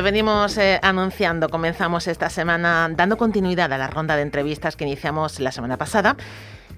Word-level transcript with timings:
Como 0.00 0.06
le 0.06 0.12
venimos 0.12 0.56
eh, 0.56 0.80
anunciando, 0.82 1.50
comenzamos 1.50 2.06
esta 2.06 2.30
semana 2.30 2.88
dando 2.90 3.18
continuidad 3.18 3.70
a 3.70 3.76
la 3.76 3.86
ronda 3.86 4.16
de 4.16 4.22
entrevistas 4.22 4.74
que 4.74 4.84
iniciamos 4.84 5.40
la 5.40 5.52
semana 5.52 5.76
pasada 5.76 6.16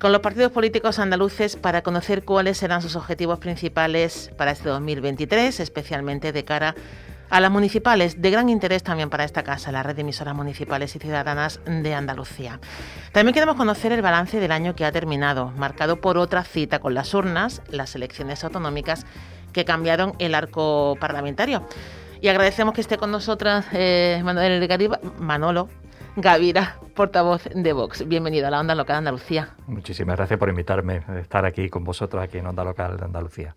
con 0.00 0.10
los 0.10 0.22
partidos 0.22 0.50
políticos 0.50 0.98
andaluces 0.98 1.54
para 1.54 1.82
conocer 1.82 2.24
cuáles 2.24 2.58
serán 2.58 2.82
sus 2.82 2.96
objetivos 2.96 3.38
principales 3.38 4.32
para 4.36 4.50
este 4.50 4.70
2023, 4.70 5.60
especialmente 5.60 6.32
de 6.32 6.44
cara 6.44 6.74
a 7.30 7.40
las 7.40 7.52
municipales, 7.52 8.20
de 8.20 8.28
gran 8.32 8.48
interés 8.48 8.82
también 8.82 9.08
para 9.08 9.22
esta 9.22 9.44
casa, 9.44 9.70
la 9.70 9.84
red 9.84 9.94
de 9.94 10.00
emisoras 10.00 10.34
municipales 10.34 10.96
y 10.96 10.98
ciudadanas 10.98 11.60
de 11.64 11.94
Andalucía. 11.94 12.58
También 13.12 13.34
queremos 13.34 13.54
conocer 13.54 13.92
el 13.92 14.02
balance 14.02 14.40
del 14.40 14.50
año 14.50 14.74
que 14.74 14.84
ha 14.84 14.90
terminado, 14.90 15.52
marcado 15.52 16.00
por 16.00 16.18
otra 16.18 16.42
cita 16.42 16.80
con 16.80 16.94
las 16.94 17.14
urnas, 17.14 17.62
las 17.68 17.94
elecciones 17.94 18.42
autonómicas 18.42 19.06
que 19.52 19.64
cambiaron 19.64 20.14
el 20.18 20.34
arco 20.34 20.96
parlamentario. 20.98 21.68
Y 22.22 22.28
agradecemos 22.28 22.72
que 22.72 22.80
esté 22.80 22.98
con 22.98 23.10
nosotras 23.10 23.66
eh, 23.72 24.20
Manuel 24.22 24.68
Manolo 25.18 25.68
Gavira, 26.14 26.78
portavoz 26.94 27.48
de 27.52 27.72
Vox. 27.72 28.06
Bienvenido 28.06 28.46
a 28.46 28.50
la 28.50 28.60
Onda 28.60 28.76
Local 28.76 28.94
de 28.94 28.98
Andalucía. 28.98 29.56
Muchísimas 29.66 30.16
gracias 30.16 30.38
por 30.38 30.48
invitarme 30.48 31.02
a 31.08 31.18
estar 31.18 31.44
aquí 31.44 31.68
con 31.68 31.82
vosotros 31.82 32.22
aquí 32.22 32.38
en 32.38 32.46
Onda 32.46 32.62
Local 32.62 32.96
de 32.96 33.06
Andalucía. 33.06 33.56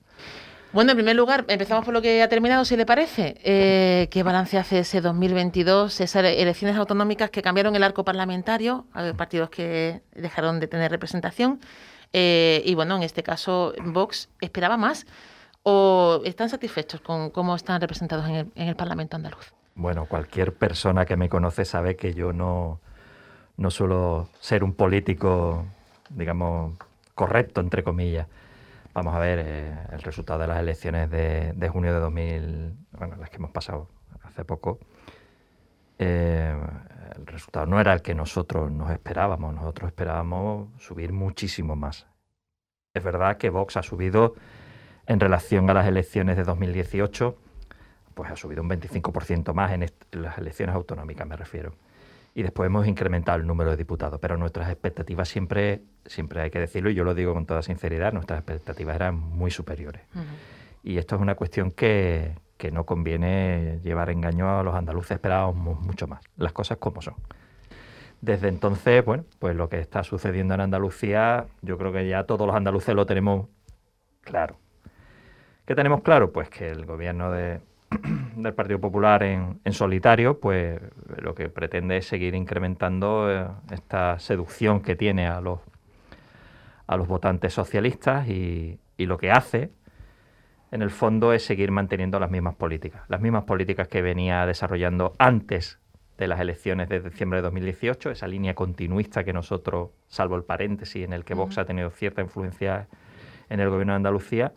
Bueno, 0.73 0.93
en 0.93 0.97
primer 0.97 1.15
lugar, 1.15 1.45
empezamos 1.47 1.85
por 1.85 1.93
lo 1.93 2.01
que 2.01 2.23
ha 2.23 2.27
terminado, 2.27 2.65
si 2.65 2.75
le 2.75 2.87
parece. 2.87 3.35
Eh, 3.43 4.07
¿Qué 4.09 4.23
balance 4.23 4.57
hace 4.57 4.79
ese 4.79 4.99
2022, 4.99 6.01
esas 6.01 6.25
elecciones 6.25 6.75
autonómicas 6.75 7.29
que 7.29 7.43
cambiaron 7.43 7.75
el 7.75 7.83
arco 7.83 8.03
parlamentario? 8.03 8.87
Hay 8.93 9.13
partidos 9.13 9.51
que 9.51 10.01
dejaron 10.11 10.59
de 10.59 10.65
tener 10.65 10.89
representación. 10.89 11.59
Eh, 12.13 12.63
y 12.65 12.73
bueno, 12.73 12.95
en 12.95 13.03
este 13.03 13.21
caso, 13.21 13.75
Vox 13.83 14.29
esperaba 14.41 14.75
más 14.75 15.05
o 15.67 16.21
están 16.23 16.47
satisfechos 16.47 17.01
con 17.01 17.31
cómo 17.31 17.55
están 17.55 17.81
representados 17.81 18.27
en 18.29 18.51
el, 18.55 18.75
Parlamento 18.75 19.15
andaluz? 19.15 19.51
Bueno, 19.73 20.05
cualquier 20.05 20.53
persona 20.53 21.05
que 21.05 21.17
me 21.17 21.27
conoce 21.27 21.65
sabe 21.65 21.95
que 21.95 22.13
yo 22.13 22.33
no, 22.33 22.79
no 23.57 23.71
suelo 23.71 24.29
ser 24.39 24.63
un 24.63 24.73
político, 24.73 25.65
digamos, 26.09 26.77
correcto, 27.15 27.61
entre 27.61 27.83
comillas. 27.83 28.27
Vamos 28.93 29.15
a 29.15 29.19
ver 29.19 29.39
eh, 29.43 29.75
el 29.91 30.03
resultado 30.03 30.39
de 30.39 30.47
las 30.47 30.59
elecciones 30.59 31.09
de, 31.09 31.69
junio 31.69 31.93
de 31.93 31.99
2000, 31.99 32.73
bueno, 32.91 33.15
las 33.15 33.31
que 33.31 33.37
hemos 33.37 33.51
pasado 33.51 33.89
hace 34.21 34.45
poco. 34.45 34.77
Eh, 35.97 36.55
el 37.17 37.25
resultado 37.25 37.65
no 37.65 37.79
era 37.79 37.91
el 37.91 38.03
que 38.03 38.13
nosotros 38.13 38.71
nos 38.71 38.91
esperábamos. 38.91 39.55
Nosotros 39.55 39.87
esperábamos 39.87 40.69
subir 40.79 41.11
muchísimo 41.11 41.75
más. 41.75 42.05
Es 42.93 43.03
verdad 43.03 43.37
que 43.37 43.49
Vox 43.49 43.77
ha 43.77 43.83
subido 43.83 44.35
en 45.07 45.19
relación 45.19 45.69
a 45.69 45.73
las 45.73 45.87
elecciones 45.87 46.37
de 46.37 46.43
2018, 46.43 47.37
pues 48.13 48.31
ha 48.31 48.35
subido 48.35 48.63
un 48.63 48.69
25% 48.69 49.53
más 49.53 49.71
en, 49.71 49.85
las 50.11 50.37
elecciones 50.37 50.75
autonómicas, 50.75 51.27
me 51.27 51.35
refiero. 51.35 51.73
Y 52.33 52.43
después 52.43 52.67
hemos 52.67 52.87
incrementado 52.87 53.37
el 53.37 53.47
número 53.47 53.71
de 53.71 53.77
diputados, 53.77 54.19
pero 54.19 54.35
nuestras 54.37 54.69
expectativas 54.69 55.29
siempre, 55.29 55.83
siempre 56.05 56.41
hay 56.41 56.49
que 56.49 56.59
decirlo, 56.59 56.89
y 56.89 56.95
yo 56.95 57.03
lo 57.03 57.13
digo 57.13 57.33
con 57.33 57.45
toda 57.45 57.61
sinceridad, 57.61 58.11
nuestras 58.13 58.39
expectativas 58.39 58.95
eran 58.95 59.15
muy 59.15 59.51
superiores. 59.51 60.01
Y 60.83 60.97
esto 60.97 61.15
es 61.15 61.21
una 61.21 61.35
cuestión 61.35 61.71
que, 61.71 62.35
que 62.57 62.71
no 62.71 62.85
conviene 62.85 63.79
llevar 63.83 64.09
engaño 64.09 64.59
a 64.59 64.63
los 64.63 64.75
andaluces, 64.75 65.11
esperábamos 65.11 65.79
mucho 65.79 66.07
más, 66.07 66.21
las 66.37 66.51
cosas 66.51 66.77
como 66.77 67.01
son. 67.01 67.15
Desde 68.21 68.47
entonces, 68.47 69.03
bueno, 69.05 69.23
pues 69.39 69.55
lo 69.55 69.69
que 69.69 69.79
está 69.79 70.03
sucediendo 70.03 70.55
en 70.55 70.61
Andalucía, 70.61 71.45
yo 71.61 71.77
creo 71.77 71.91
que 71.91 72.07
ya 72.07 72.23
todos 72.23 72.47
los 72.47 72.55
andaluces 72.55 72.95
lo 72.95 73.05
tenemos 73.05 73.47
claro. 74.21 74.57
¿Qué 75.65 75.73
tenemos 75.73 76.03
claro? 76.03 76.31
Pues 76.31 76.47
que 76.49 76.69
el 76.69 76.85
gobierno 76.85 77.31
del 77.31 78.53
Partido 78.53 78.79
Popular 78.79 79.23
en, 79.23 79.59
solitario, 79.71 80.39
pues 80.39 80.79
lo 81.17 81.33
que 81.33 81.49
pretende 81.49 81.97
es 81.97 82.07
seguir 82.07 82.35
incrementando 82.35 83.31
eh, 83.31 83.47
esta 83.71 84.19
seducción 84.19 84.81
que 84.81 84.95
tiene 84.95 85.27
a 85.27 85.41
los, 85.41 85.59
a 86.85 86.97
los 86.97 87.07
votantes 87.07 87.53
socialistas 87.53 88.27
y, 88.27 88.79
lo 88.97 89.17
que 89.17 89.31
hace, 89.31 89.71
en 90.71 90.83
el 90.83 90.91
fondo, 90.91 91.33
es 91.33 91.43
seguir 91.43 91.71
manteniendo 91.71 92.19
las 92.19 92.29
mismas 92.29 92.55
políticas, 92.55 93.01
las 93.07 93.19
mismas 93.19 93.45
políticas 93.45 93.87
que 93.87 94.03
venía 94.03 94.45
desarrollando 94.45 95.13
antes 95.17 95.79
de 96.17 96.27
las 96.27 96.39
elecciones 96.39 96.89
de 96.89 97.01
diciembre 97.01 97.39
de 97.39 97.43
2018, 97.43 98.11
esa 98.11 98.27
línea 98.27 98.53
continuista 98.53 99.23
que 99.23 99.33
nosotros, 99.33 99.89
salvo 100.07 100.35
el 100.35 100.43
paréntesis 100.43 101.03
en 101.03 101.11
el 101.11 101.25
que 101.25 101.33
Vox 101.33 101.57
ha 101.57 101.65
tenido 101.65 101.89
cierta 101.89 102.21
influencia 102.21 102.87
en 103.49 103.59
el 103.59 103.69
gobierno 103.69 103.93
de 103.93 103.97
Andalucía, 103.97 104.53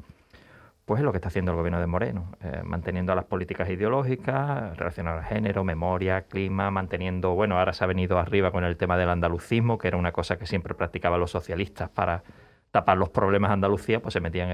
pues 0.88 1.00
es 1.00 1.04
lo 1.04 1.12
que 1.12 1.19
está 1.19 1.28
haciendo 1.28 1.50
el 1.50 1.59
gobierno 1.59 1.81
de 1.81 1.87
Moreno, 1.87 2.32
eh, 2.43 2.62
manteniendo 2.65 3.15
las 3.15 3.26
políticas 3.26 3.69
ideológicas 3.69 4.75
relacionadas 4.78 5.26
al 5.26 5.34
género, 5.34 5.62
memoria, 5.62 6.22
clima, 6.22 6.71
manteniendo, 6.71 7.34
bueno, 7.34 7.59
ahora 7.59 7.75
se 7.75 7.84
ha 7.84 7.87
venido 7.87 8.19
arriba 8.19 8.50
con 8.53 8.65
el 8.65 8.78
tema 8.78 8.97
del 8.97 9.10
andalucismo, 9.10 9.77
que 9.77 9.88
era 9.88 9.98
una 9.98 10.12
cosa 10.12 10.38
que 10.38 10.47
siempre 10.47 10.72
practicaban 10.72 11.21
los 11.21 11.31
socialistas 11.31 11.91
para 11.91 12.22
tapar 12.71 12.97
los 12.97 13.10
problemas 13.10 13.50
de 13.50 13.54
Andalucía, 13.54 14.00
pues 14.00 14.15
se 14.15 14.21
metían 14.21 14.48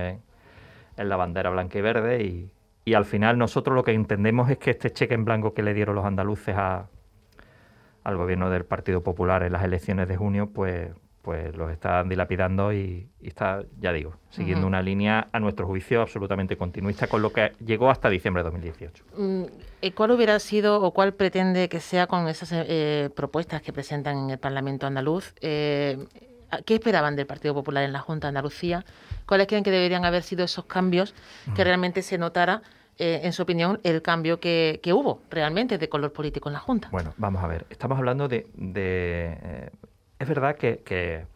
en, 0.96 1.08
la 1.08 1.14
bandera 1.14 1.50
blanca 1.50 1.78
y 1.78 1.82
verde 1.82 2.50
y, 2.84 2.94
al 2.94 3.04
final 3.04 3.38
nosotros 3.38 3.72
lo 3.72 3.84
que 3.84 3.92
entendemos 3.92 4.50
es 4.50 4.58
que 4.58 4.72
este 4.72 4.90
cheque 4.90 5.14
en 5.14 5.24
blanco 5.24 5.54
que 5.54 5.62
le 5.62 5.72
dieron 5.72 5.94
los 5.94 6.04
andaluces 6.04 6.56
al 6.56 8.16
gobierno 8.16 8.50
del 8.50 8.64
Partido 8.64 9.04
Popular 9.04 9.44
en 9.44 9.52
las 9.52 9.62
elecciones 9.62 10.08
de 10.08 10.16
junio, 10.16 10.50
pues, 10.52 10.90
pues 11.24 11.56
los 11.56 11.72
están 11.72 12.08
dilapidando 12.08 12.72
y, 12.72 13.08
está, 13.22 13.62
ya 13.80 13.92
digo, 13.92 14.14
siguiendo 14.30 14.66
una 14.66 14.82
línea 14.82 15.28
a 15.32 15.40
nuestro 15.40 15.66
juicio 15.66 16.02
absolutamente 16.02 16.56
continuista 16.56 17.06
con 17.06 17.22
lo 17.22 17.32
que 17.32 17.52
llegó 17.64 17.90
hasta 17.90 18.10
diciembre 18.10 18.42
de 18.42 18.50
2018. 18.50 19.04
Mm, 19.16 19.44
¿Cuál 19.94 20.10
hubiera 20.10 20.38
sido 20.38 20.82
o 20.82 20.92
cuál 20.92 21.14
pretende 21.14 21.70
que 21.70 21.80
sea 21.80 22.06
con 22.06 22.28
esas 22.28 22.50
eh, 22.52 23.08
propuestas 23.16 23.62
que 23.62 23.72
presentan 23.72 24.18
en 24.18 24.30
el 24.30 24.38
Parlamento 24.38 24.86
andaluz? 24.86 25.34
Eh, 25.40 26.06
¿Qué 26.66 26.74
esperaban 26.74 27.16
del 27.16 27.26
Partido 27.26 27.54
Popular 27.54 27.84
en 27.84 27.92
la 27.92 28.00
Junta 28.00 28.26
de 28.26 28.28
Andalucía? 28.28 28.84
¿Cuáles 29.26 29.46
creen 29.46 29.64
que 29.64 29.70
deberían 29.70 30.04
haber 30.04 30.22
sido 30.22 30.44
esos 30.44 30.66
cambios 30.66 31.14
que 31.56 31.64
realmente 31.64 32.02
se 32.02 32.18
notara 32.18 32.62
eh, 32.96 33.22
en 33.24 33.32
su 33.32 33.42
opinión, 33.42 33.80
el 33.82 34.02
cambio 34.02 34.38
que, 34.38 34.80
hubo 34.94 35.22
realmente 35.30 35.78
de 35.78 35.88
color 35.88 36.12
político 36.12 36.48
en 36.48 36.52
la 36.52 36.60
Junta. 36.60 36.88
Bueno, 36.92 37.12
vamos 37.16 37.42
a 37.42 37.48
ver. 37.48 37.66
Estamos 37.68 37.98
hablando 37.98 38.28
de, 38.28 38.46
es 40.24 40.28
verdad 40.28 40.56
que, 40.56 41.26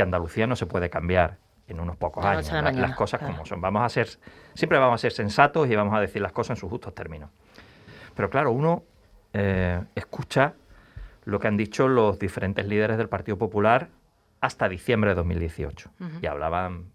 Andalucía 0.00 0.46
no 0.46 0.54
se 0.54 0.66
puede 0.66 0.90
cambiar 0.90 1.38
en 1.66 1.80
unos 1.80 1.96
pocos 1.96 2.24
años. 2.24 2.52
las 2.52 2.94
cosas 2.94 3.20
como 3.20 3.44
son. 3.44 3.60
Vamos 3.60 3.82
a 3.82 3.88
ser, 3.88 4.08
siempre 4.54 4.78
vamos 4.78 4.94
a 4.94 4.98
ser 4.98 5.10
sensatos 5.10 5.68
y 5.68 5.74
vamos 5.74 5.92
a 5.92 6.00
decir 6.00 6.22
las 6.22 6.30
cosas 6.30 6.50
en 6.50 6.60
sus 6.60 6.70
justos 6.70 6.94
términos. 6.94 7.30
Pero 8.14 8.30
claro, 8.30 8.52
uno 8.52 8.84
eh, 9.32 9.82
escucha 9.96 10.54
lo 11.24 11.40
que 11.40 11.48
han 11.48 11.56
dicho 11.56 11.88
los 11.88 12.18
diferentes 12.20 12.64
líderes 12.64 12.96
del 12.96 13.08
Partido 13.08 13.36
Popular 13.38 13.88
hasta 14.40 14.68
diciembre 14.68 15.10
de 15.10 15.16
2018. 15.16 15.90
Y 16.22 16.26
hablaban, 16.26 16.92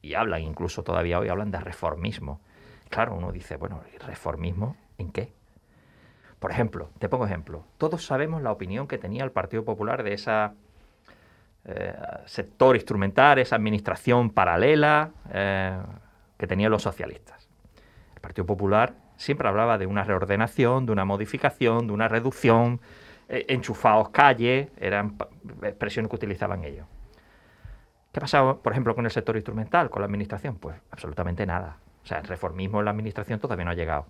y 0.00 0.14
hablan 0.14 0.40
incluso 0.40 0.82
todavía 0.82 1.18
hoy, 1.18 1.28
hablan 1.28 1.50
de 1.50 1.60
reformismo. 1.60 2.40
Claro, 2.88 3.14
uno 3.14 3.30
dice, 3.30 3.56
bueno, 3.56 3.82
¿reformismo 4.06 4.76
en 4.96 5.12
qué? 5.12 5.34
Por 6.42 6.50
ejemplo, 6.50 6.90
te 6.98 7.08
pongo 7.08 7.24
ejemplo. 7.24 7.62
Todos 7.78 8.04
sabemos 8.04 8.42
la 8.42 8.50
opinión 8.50 8.88
que 8.88 8.98
tenía 8.98 9.22
el 9.22 9.30
Partido 9.30 9.64
Popular 9.64 10.02
de 10.02 10.14
ese 10.14 10.48
eh, 11.64 11.94
sector 12.26 12.74
instrumental, 12.74 13.38
esa 13.38 13.54
administración 13.54 14.28
paralela 14.28 15.12
eh, 15.32 15.80
que 16.36 16.48
tenían 16.48 16.72
los 16.72 16.82
socialistas. 16.82 17.48
El 18.16 18.20
Partido 18.20 18.44
Popular 18.44 18.92
siempre 19.16 19.46
hablaba 19.46 19.78
de 19.78 19.86
una 19.86 20.02
reordenación, 20.02 20.84
de 20.84 20.90
una 20.90 21.04
modificación, 21.04 21.86
de 21.86 21.92
una 21.92 22.08
reducción, 22.08 22.80
eh, 23.28 23.46
enchufados 23.48 24.08
calle, 24.08 24.70
eran 24.78 25.16
expresiones 25.62 26.10
que 26.10 26.16
utilizaban 26.16 26.64
ellos. 26.64 26.88
¿Qué 28.10 28.18
ha 28.18 28.20
pasado, 28.20 28.58
por 28.58 28.72
ejemplo, 28.72 28.96
con 28.96 29.04
el 29.04 29.12
sector 29.12 29.36
instrumental, 29.36 29.90
con 29.90 30.02
la 30.02 30.06
administración? 30.06 30.56
Pues 30.56 30.74
absolutamente 30.90 31.46
nada. 31.46 31.76
O 32.02 32.06
sea, 32.08 32.18
el 32.18 32.24
reformismo 32.24 32.80
en 32.80 32.86
la 32.86 32.90
administración 32.90 33.38
todavía 33.38 33.64
no 33.64 33.70
ha 33.70 33.74
llegado. 33.74 34.06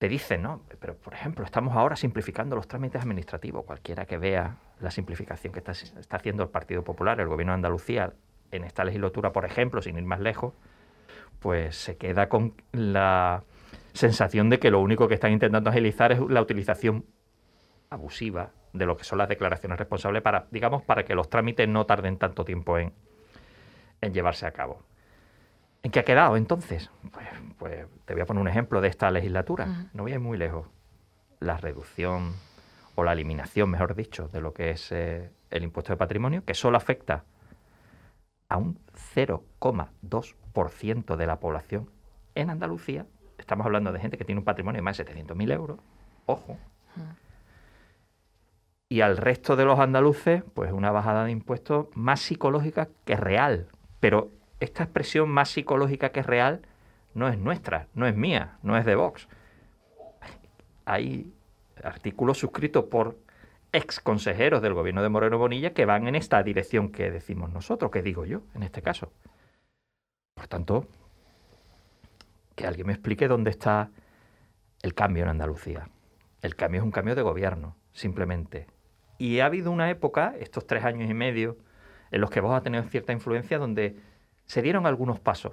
Te 0.00 0.08
dicen, 0.08 0.40
¿no? 0.40 0.62
Pero, 0.80 0.96
por 0.96 1.12
ejemplo, 1.12 1.44
estamos 1.44 1.76
ahora 1.76 1.94
simplificando 1.94 2.56
los 2.56 2.66
trámites 2.66 3.02
administrativos. 3.02 3.66
Cualquiera 3.66 4.06
que 4.06 4.16
vea 4.16 4.56
la 4.80 4.90
simplificación 4.90 5.52
que 5.52 5.58
está, 5.58 5.72
está 5.72 6.16
haciendo 6.16 6.42
el 6.42 6.48
Partido 6.48 6.82
Popular, 6.82 7.20
el 7.20 7.28
Gobierno 7.28 7.52
de 7.52 7.56
Andalucía, 7.56 8.14
en 8.50 8.64
esta 8.64 8.82
legislatura, 8.82 9.30
por 9.30 9.44
ejemplo, 9.44 9.82
sin 9.82 9.98
ir 9.98 10.04
más 10.04 10.20
lejos, 10.20 10.54
pues 11.38 11.76
se 11.76 11.98
queda 11.98 12.30
con 12.30 12.54
la 12.72 13.44
sensación 13.92 14.48
de 14.48 14.58
que 14.58 14.70
lo 14.70 14.80
único 14.80 15.06
que 15.06 15.12
están 15.12 15.32
intentando 15.32 15.68
agilizar 15.68 16.12
es 16.12 16.20
la 16.30 16.40
utilización 16.40 17.04
abusiva 17.90 18.52
de 18.72 18.86
lo 18.86 18.96
que 18.96 19.04
son 19.04 19.18
las 19.18 19.28
declaraciones 19.28 19.78
responsables 19.78 20.22
para, 20.22 20.46
digamos, 20.50 20.82
para 20.82 21.04
que 21.04 21.14
los 21.14 21.28
trámites 21.28 21.68
no 21.68 21.84
tarden 21.84 22.16
tanto 22.16 22.46
tiempo 22.46 22.78
en, 22.78 22.94
en 24.00 24.14
llevarse 24.14 24.46
a 24.46 24.52
cabo. 24.52 24.82
¿En 25.82 25.90
qué 25.90 26.00
ha 26.00 26.04
quedado 26.04 26.36
entonces? 26.36 26.90
Pues, 27.12 27.26
pues 27.58 27.86
te 28.04 28.14
voy 28.14 28.22
a 28.22 28.26
poner 28.26 28.40
un 28.40 28.48
ejemplo 28.48 28.80
de 28.80 28.88
esta 28.88 29.10
legislatura. 29.10 29.88
No 29.94 30.02
voy 30.02 30.12
a 30.12 30.16
ir 30.16 30.20
muy 30.20 30.38
lejos. 30.38 30.66
La 31.38 31.56
reducción 31.56 32.34
o 32.94 33.04
la 33.04 33.12
eliminación, 33.12 33.70
mejor 33.70 33.94
dicho, 33.94 34.28
de 34.28 34.40
lo 34.40 34.52
que 34.52 34.70
es 34.70 34.92
eh, 34.92 35.30
el 35.50 35.62
impuesto 35.62 35.92
de 35.92 35.96
patrimonio, 35.96 36.44
que 36.44 36.54
solo 36.54 36.76
afecta 36.76 37.24
a 38.48 38.58
un 38.58 38.78
0,2% 39.16 41.16
de 41.16 41.26
la 41.26 41.40
población 41.40 41.90
en 42.34 42.50
Andalucía. 42.50 43.06
Estamos 43.38 43.64
hablando 43.64 43.92
de 43.92 44.00
gente 44.00 44.18
que 44.18 44.24
tiene 44.24 44.40
un 44.40 44.44
patrimonio 44.44 44.78
de 44.78 44.82
más 44.82 44.98
de 44.98 45.06
700.000 45.06 45.52
euros. 45.52 45.78
Ojo. 46.26 46.58
Y 48.88 49.02
al 49.02 49.16
resto 49.16 49.56
de 49.56 49.64
los 49.64 49.78
andaluces, 49.78 50.42
pues 50.52 50.72
una 50.72 50.90
bajada 50.90 51.24
de 51.24 51.30
impuestos 51.30 51.86
más 51.94 52.20
psicológica 52.20 52.88
que 53.04 53.16
real. 53.16 53.68
Pero 54.00 54.32
esta 54.60 54.84
expresión 54.84 55.28
más 55.30 55.50
psicológica 55.50 56.10
que 56.10 56.22
real 56.22 56.62
no 57.14 57.28
es 57.28 57.38
nuestra, 57.38 57.88
no 57.94 58.06
es 58.06 58.14
mía, 58.14 58.58
no 58.62 58.76
es 58.76 58.84
de 58.84 58.94
Vox. 58.94 59.26
Hay 60.84 61.32
artículos 61.82 62.38
suscritos 62.38 62.84
por 62.84 63.16
ex 63.72 64.00
consejeros 64.00 64.62
del 64.62 64.74
gobierno 64.74 65.02
de 65.02 65.08
Moreno 65.08 65.38
Bonilla 65.38 65.72
que 65.72 65.86
van 65.86 66.06
en 66.06 66.14
esta 66.14 66.42
dirección 66.42 66.90
que 66.90 67.10
decimos 67.10 67.50
nosotros, 67.50 67.90
que 67.90 68.02
digo 68.02 68.24
yo 68.24 68.42
en 68.54 68.62
este 68.62 68.82
caso. 68.82 69.12
Por 70.34 70.46
tanto, 70.46 70.86
que 72.54 72.66
alguien 72.66 72.86
me 72.86 72.92
explique 72.92 73.28
dónde 73.28 73.50
está 73.50 73.90
el 74.82 74.94
cambio 74.94 75.22
en 75.22 75.30
Andalucía. 75.30 75.88
El 76.42 76.56
cambio 76.56 76.80
es 76.80 76.84
un 76.84 76.90
cambio 76.90 77.14
de 77.14 77.22
gobierno, 77.22 77.76
simplemente. 77.92 78.66
Y 79.18 79.40
ha 79.40 79.46
habido 79.46 79.70
una 79.70 79.90
época, 79.90 80.34
estos 80.38 80.66
tres 80.66 80.84
años 80.84 81.10
y 81.10 81.14
medio, 81.14 81.58
en 82.10 82.20
los 82.20 82.30
que 82.30 82.40
vos 82.40 82.54
ha 82.56 82.62
tenido 82.62 82.82
cierta 82.84 83.12
influencia, 83.12 83.58
donde 83.58 83.96
se 84.50 84.62
dieron 84.62 84.84
algunos 84.84 85.20
pasos, 85.20 85.52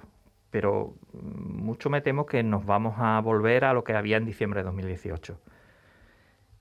pero 0.50 0.96
mucho 1.12 1.88
me 1.88 2.00
temo 2.00 2.26
que 2.26 2.42
nos 2.42 2.66
vamos 2.66 2.96
a 2.98 3.20
volver 3.20 3.64
a 3.64 3.72
lo 3.72 3.84
que 3.84 3.94
había 3.94 4.16
en 4.16 4.24
diciembre 4.24 4.58
de 4.58 4.64
2018 4.64 5.38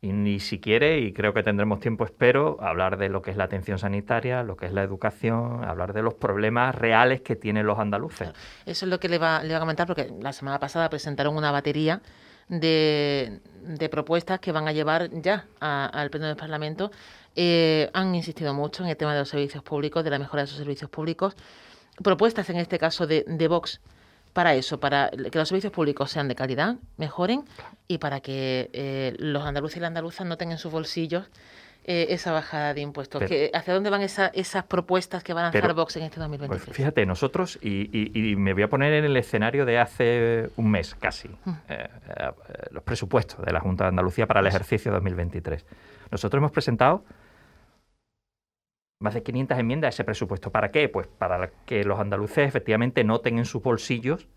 y 0.01 0.11
ni 0.11 0.39
siquiera, 0.39 0.95
y 0.95 1.13
creo 1.13 1.33
que 1.33 1.41
tendremos 1.41 1.79
tiempo, 1.79 2.05
espero, 2.05 2.59
hablar 2.61 2.97
de 2.97 3.09
lo 3.09 3.23
que 3.23 3.31
es 3.31 3.37
la 3.37 3.45
atención 3.45 3.79
sanitaria, 3.79 4.43
lo 4.43 4.55
que 4.55 4.67
es 4.67 4.71
la 4.71 4.83
educación, 4.83 5.63
hablar 5.63 5.93
de 5.93 6.03
los 6.03 6.13
problemas 6.13 6.75
reales 6.75 7.21
que 7.21 7.35
tienen 7.35 7.65
los 7.65 7.79
andaluces. 7.79 8.29
Eso 8.67 8.85
es 8.85 8.91
lo 8.91 8.99
que 8.99 9.09
le 9.09 9.17
va, 9.17 9.41
le 9.41 9.55
a 9.55 9.59
comentar, 9.59 9.87
porque 9.87 10.13
la 10.21 10.31
semana 10.31 10.59
pasada 10.59 10.91
presentaron 10.91 11.35
una 11.35 11.49
batería 11.49 12.03
de, 12.49 13.41
propuestas 13.89 14.39
que 14.39 14.51
van 14.51 14.67
a 14.67 14.73
llevar 14.73 15.09
ya 15.09 15.47
al 15.59 16.11
Pleno 16.11 16.27
del 16.27 16.37
Parlamento. 16.37 16.91
Eh, 17.35 17.89
han 17.93 18.13
insistido 18.13 18.53
mucho 18.53 18.83
en 18.83 18.89
el 18.89 18.97
tema 18.97 19.13
de 19.13 19.19
los 19.21 19.29
servicios 19.29 19.63
públicos, 19.63 20.03
de 20.03 20.11
la 20.11 20.19
mejora 20.19 20.43
de 20.43 20.45
esos 20.45 20.59
servicios 20.59 20.91
públicos. 20.91 21.35
Propuestas, 22.03 22.49
en 22.49 22.57
este 22.57 22.77
caso, 22.77 23.07
de, 23.07 23.23
de 23.27 23.47
Vox 23.47 23.81
para 24.37 24.53
eso, 24.53 24.79
para 24.79 25.09
que 25.09 25.39
los 25.39 25.47
servicios 25.47 25.73
públicos 25.73 26.11
sean 26.11 26.27
de 26.27 26.35
calidad, 26.35 26.75
mejoren 26.97 27.43
y 27.87 27.97
para 27.97 28.19
que 28.19 28.69
eh, 28.71 29.15
los 29.17 29.43
andaluces 29.43 29.77
y 29.77 29.79
las 29.79 29.87
andaluzas 29.87 30.27
no 30.27 30.37
tengan 30.37 30.53
en 30.53 30.57
sus 30.59 30.71
bolsillos 30.71 31.27
eh, 31.85 32.07
esa 32.09 32.33
bajada 32.33 32.75
de 32.75 32.81
impuestos. 32.81 33.23
¿Hacia 33.23 33.73
dónde 33.73 33.89
van 33.89 34.01
esas 34.01 34.63
propuestas 34.67 35.23
que 35.23 35.33
van 35.33 35.45
a 35.45 35.47
hacer 35.47 35.73
Vox 35.73 35.95
en 35.95 36.03
este 36.03 36.19
2023? 36.19 36.65
Pues 36.65 36.77
fíjate, 36.77 37.03
nosotros, 37.07 37.57
y, 37.63 38.35
me 38.37 38.53
voy 38.53 38.61
a 38.61 38.69
poner 38.69 38.93
en 38.93 39.05
el 39.05 39.17
escenario 39.17 39.65
de 39.65 39.79
hace 39.79 40.49
un 40.55 40.69
mes 40.69 40.93
casi, 40.93 41.29
mm. 41.29 41.51
eh, 41.69 41.89
los 42.69 42.83
presupuestos 42.83 43.43
de 43.43 43.51
la 43.51 43.59
Junta 43.59 43.85
de 43.85 43.87
Andalucía 43.87 44.27
para 44.27 44.41
el 44.41 44.45
ejercicio 44.45 44.91
2023. 44.91 45.65
Nosotros 46.11 46.39
hemos 46.39 46.51
presentado 46.51 47.03
más 48.99 49.13
de 49.13 49.23
500 49.23 49.59
enmiendas 49.59 49.87
a 49.87 49.89
ese 49.89 50.03
presupuesto. 50.03 50.51
¿Para 50.51 50.71
qué? 50.71 50.89
Pues 50.89 51.07
para 51.07 51.49
que 51.65 51.83
los 51.83 51.99
andaluces 51.99 52.47
efectivamente 52.47 53.03
noten 53.03 53.37
en 53.37 53.45
sus 53.45 53.61
bolsillos, 53.61 54.27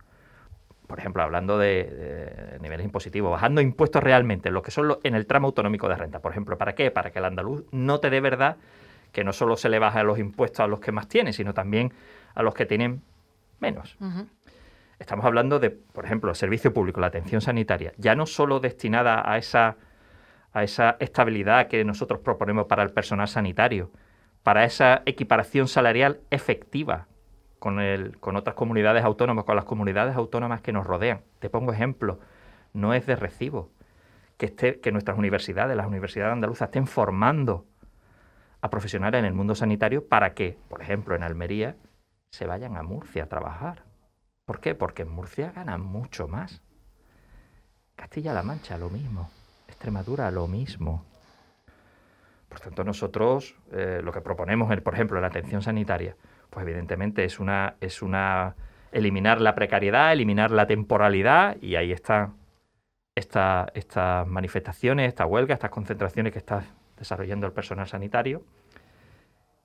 por 0.87 0.99
ejemplo, 0.99 1.23
hablando 1.23 1.57
de, 1.57 2.59
niveles 2.61 2.85
impositivos, 2.85 3.31
bajando 3.31 3.61
impuestos 3.61 4.03
realmente, 4.03 4.51
lo 4.51 4.63
que 4.63 4.71
son 4.71 4.99
en 5.03 5.15
el 5.15 5.27
tramo 5.27 5.47
autonómico 5.47 5.89
de 5.89 5.95
renta. 5.95 6.19
Por 6.19 6.33
ejemplo, 6.33 6.59
¿para 6.59 6.75
qué? 6.75 6.91
Para 6.91 7.11
que 7.11 7.21
el 7.21 7.25
andaluz 7.25 7.65
note 7.71 8.11
de 8.11 8.21
verdad 8.21 8.57
que 9.13 9.25
no 9.25 9.33
solo 9.33 9.57
se 9.57 9.69
le 9.69 9.79
bajan 9.79 10.07
los 10.07 10.19
impuestos 10.19 10.61
a 10.61 10.67
los 10.67 10.81
que 10.81 10.93
más 10.93 11.09
tienen, 11.09 11.33
sino 11.33 11.55
también 11.55 11.93
a 12.35 12.43
los 12.43 12.55
que 12.55 12.67
tienen 12.67 13.03
menos. 13.61 13.97
Estamos 14.99 15.25
hablando 15.25 15.59
de, 15.59 15.71
por 15.71 16.05
ejemplo, 16.05 16.31
el 16.31 16.37
servicio 16.37 16.75
público, 16.75 17.01
la 17.01 17.07
atención 17.07 17.41
sanitaria, 17.41 17.93
ya 17.97 18.15
no 18.15 18.27
solo 18.27 18.61
destinada 18.61 19.23
a 19.29 19.39
esa, 19.39 19.77
a 20.53 20.63
esa 20.63 20.97
estabilidad 21.01 21.69
que 21.69 21.85
nosotros 21.85 22.21
proponemos 22.21 22.67
para 22.67 22.83
el 22.83 22.91
personal 22.91 23.27
sanitario, 23.27 23.91
para 24.43 24.65
esa 24.65 25.03
equiparación 25.07 25.69
salarial 25.69 26.21
efectiva 26.31 27.07
con, 27.59 27.81
el, 27.81 28.19
con 28.19 28.37
otras 28.37 28.57
comunidades 28.57 29.05
autónomas, 29.05 29.45
con 29.45 29.57
las 29.57 29.65
comunidades 29.65 30.17
autónomas 30.17 30.63
que 30.63 30.73
nos 30.73 30.87
rodean. 30.87 31.23
Te 31.39 31.51
pongo 31.51 31.73
ejemplo, 31.73 32.19
no 32.73 32.95
es 32.95 33.07
de 33.07 33.17
recibo 33.17 33.71
que, 34.37 34.47
esté, 34.47 34.81
que 34.81 34.93
nuestras 34.93 35.19
universidades, 35.19 35.77
las 35.77 35.87
universidades 35.87 36.33
andaluzas, 36.33 36.69
estén 36.69 36.87
formando 36.87 37.67
a 38.63 38.71
profesionales 38.71 39.19
en 39.19 39.27
el 39.27 39.35
mundo 39.35 39.55
sanitario 39.55 40.07
para 40.09 40.35
que, 40.35 40.59
por 40.69 40.81
ejemplo, 40.83 41.15
en 41.15 41.23
Almería, 41.23 41.77
se 42.33 42.47
vayan 42.47 42.77
a 42.77 42.83
Murcia 42.83 43.25
a 43.25 43.29
trabajar. 43.29 43.85
¿Por 44.47 44.61
qué? 44.61 44.75
Porque 44.75 45.03
en 45.03 45.11
Murcia 45.11 45.53
ganan 45.53 45.83
mucho 45.83 46.27
más. 46.29 46.63
Castilla-La 47.97 48.43
Mancha, 48.43 48.79
lo 48.79 48.89
mismo. 48.89 49.31
Extremadura, 49.69 50.31
lo 50.31 50.47
mismo. 50.47 51.05
Por 52.51 52.59
tanto, 52.59 52.83
nosotros 52.83 53.55
eh, 53.73 54.01
lo 54.03 54.11
que 54.11 54.21
proponemos, 54.21 54.77
por 54.81 54.95
ejemplo, 54.95 55.21
la 55.21 55.29
atención 55.29 55.63
sanitaria, 55.63 56.17
pues 56.51 56.67
evidentemente 56.67 57.25
es 57.25 57.39
una, 57.39 57.77
es 57.81 58.03
una 58.03 58.57
eliminar 58.91 59.41
la 59.41 59.55
precariedad, 59.55 60.13
eliminar 60.13 60.51
la 60.51 60.67
temporalidad, 60.67 61.57
y 61.63 61.77
ahí 61.77 61.93
están 61.93 62.35
estas 63.15 64.27
manifestaciones, 64.27 65.09
esta 65.09 65.27
huelga, 65.27 65.55
estas 65.55 65.71
concentraciones 65.71 66.33
que 66.33 66.41
está 66.41 66.65
desarrollando 66.99 67.47
el 67.47 67.53
personal 67.53 67.87
sanitario. 67.87 68.43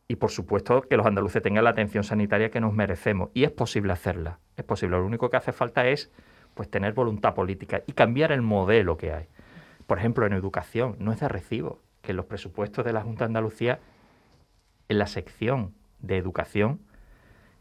Y 0.07 0.17
por 0.17 0.29
supuesto 0.29 0.81
que 0.81 0.95
los 0.95 1.07
andaluces 1.07 1.41
tengan 1.41 1.63
la 1.63 1.71
atención 1.71 2.03
sanitaria 2.03 2.51
que 2.51 2.59
nos 2.59 2.73
merecemos. 2.73 3.31
Y 3.33 3.45
es 3.45 3.51
posible 3.51 3.93
hacerla. 3.93 4.37
Es 4.55 4.63
posible. 4.63 4.97
Lo 4.97 5.05
único 5.05 5.31
que 5.31 5.37
hace 5.37 5.51
falta 5.51 5.87
es 5.87 6.11
pues 6.53 6.69
tener 6.69 6.93
voluntad 6.93 7.33
política 7.33 7.81
y 7.87 7.93
cambiar 7.93 8.31
el 8.31 8.43
modelo 8.43 8.97
que 8.97 9.11
hay. 9.11 9.27
Por 9.87 9.97
ejemplo, 9.97 10.27
en 10.27 10.33
educación, 10.33 10.95
no 10.99 11.11
es 11.11 11.19
de 11.19 11.27
recibo 11.27 11.81
que 12.05 12.13
los 12.13 12.25
presupuestos 12.25 12.85
de 12.85 12.93
la 12.93 13.01
Junta 13.01 13.25
de 13.25 13.29
Andalucía, 13.29 13.79
en 14.87 14.99
la 14.99 15.07
sección 15.07 15.73
de 15.99 16.17
educación, 16.17 16.79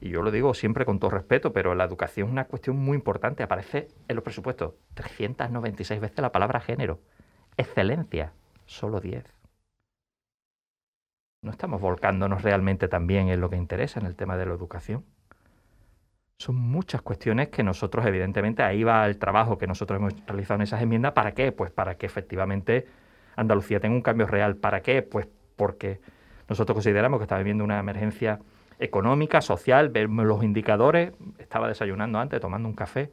y 0.00 0.10
yo 0.10 0.22
lo 0.22 0.30
digo 0.30 0.52
siempre 0.54 0.84
con 0.84 0.98
todo 0.98 1.10
respeto, 1.10 1.52
pero 1.52 1.74
la 1.74 1.84
educación 1.84 2.28
es 2.28 2.32
una 2.32 2.44
cuestión 2.44 2.76
muy 2.76 2.96
importante, 2.96 3.42
aparece 3.42 3.88
en 4.06 4.16
los 4.16 4.24
presupuestos 4.24 4.74
396 4.94 6.00
veces 6.00 6.18
la 6.18 6.30
palabra 6.30 6.60
género. 6.60 7.00
Excelencia, 7.56 8.32
solo 8.66 9.00
10. 9.00 9.24
No 11.42 11.50
estamos 11.50 11.80
volcándonos 11.80 12.42
realmente 12.42 12.88
también 12.88 13.28
en 13.28 13.40
lo 13.40 13.48
que 13.50 13.56
interesa 13.56 14.00
en 14.00 14.06
el 14.06 14.14
tema 14.14 14.36
de 14.36 14.46
la 14.46 14.54
educación. 14.54 15.04
Son 16.38 16.56
muchas 16.56 17.00
cuestiones 17.00 17.48
que 17.48 17.62
nosotros, 17.62 18.04
evidentemente, 18.04 18.62
ahí 18.62 18.82
va 18.82 19.06
el 19.06 19.18
trabajo 19.18 19.56
que 19.56 19.66
nosotros 19.66 19.98
hemos 19.98 20.14
realizado 20.26 20.56
en 20.56 20.62
esas 20.62 20.82
enmiendas. 20.82 21.12
¿Para 21.12 21.32
qué? 21.32 21.52
Pues 21.52 21.70
para 21.70 21.96
que 21.96 22.06
efectivamente 22.06 22.86
Andalucía 23.36 23.80
tenga 23.80 23.94
un 23.94 24.02
cambio 24.02 24.26
real. 24.26 24.56
¿Para 24.56 24.80
qué? 24.82 25.02
Pues 25.02 25.28
porque 25.56 26.00
nosotros 26.48 26.74
consideramos 26.74 27.18
que 27.18 27.24
está 27.24 27.38
viviendo 27.38 27.64
una 27.64 27.78
emergencia 27.78 28.40
económica, 28.78 29.40
social, 29.40 29.88
vemos 29.88 30.26
los 30.26 30.42
indicadores. 30.42 31.12
Estaba 31.38 31.68
desayunando 31.68 32.18
antes, 32.18 32.40
tomando 32.40 32.68
un 32.68 32.74
café. 32.74 33.10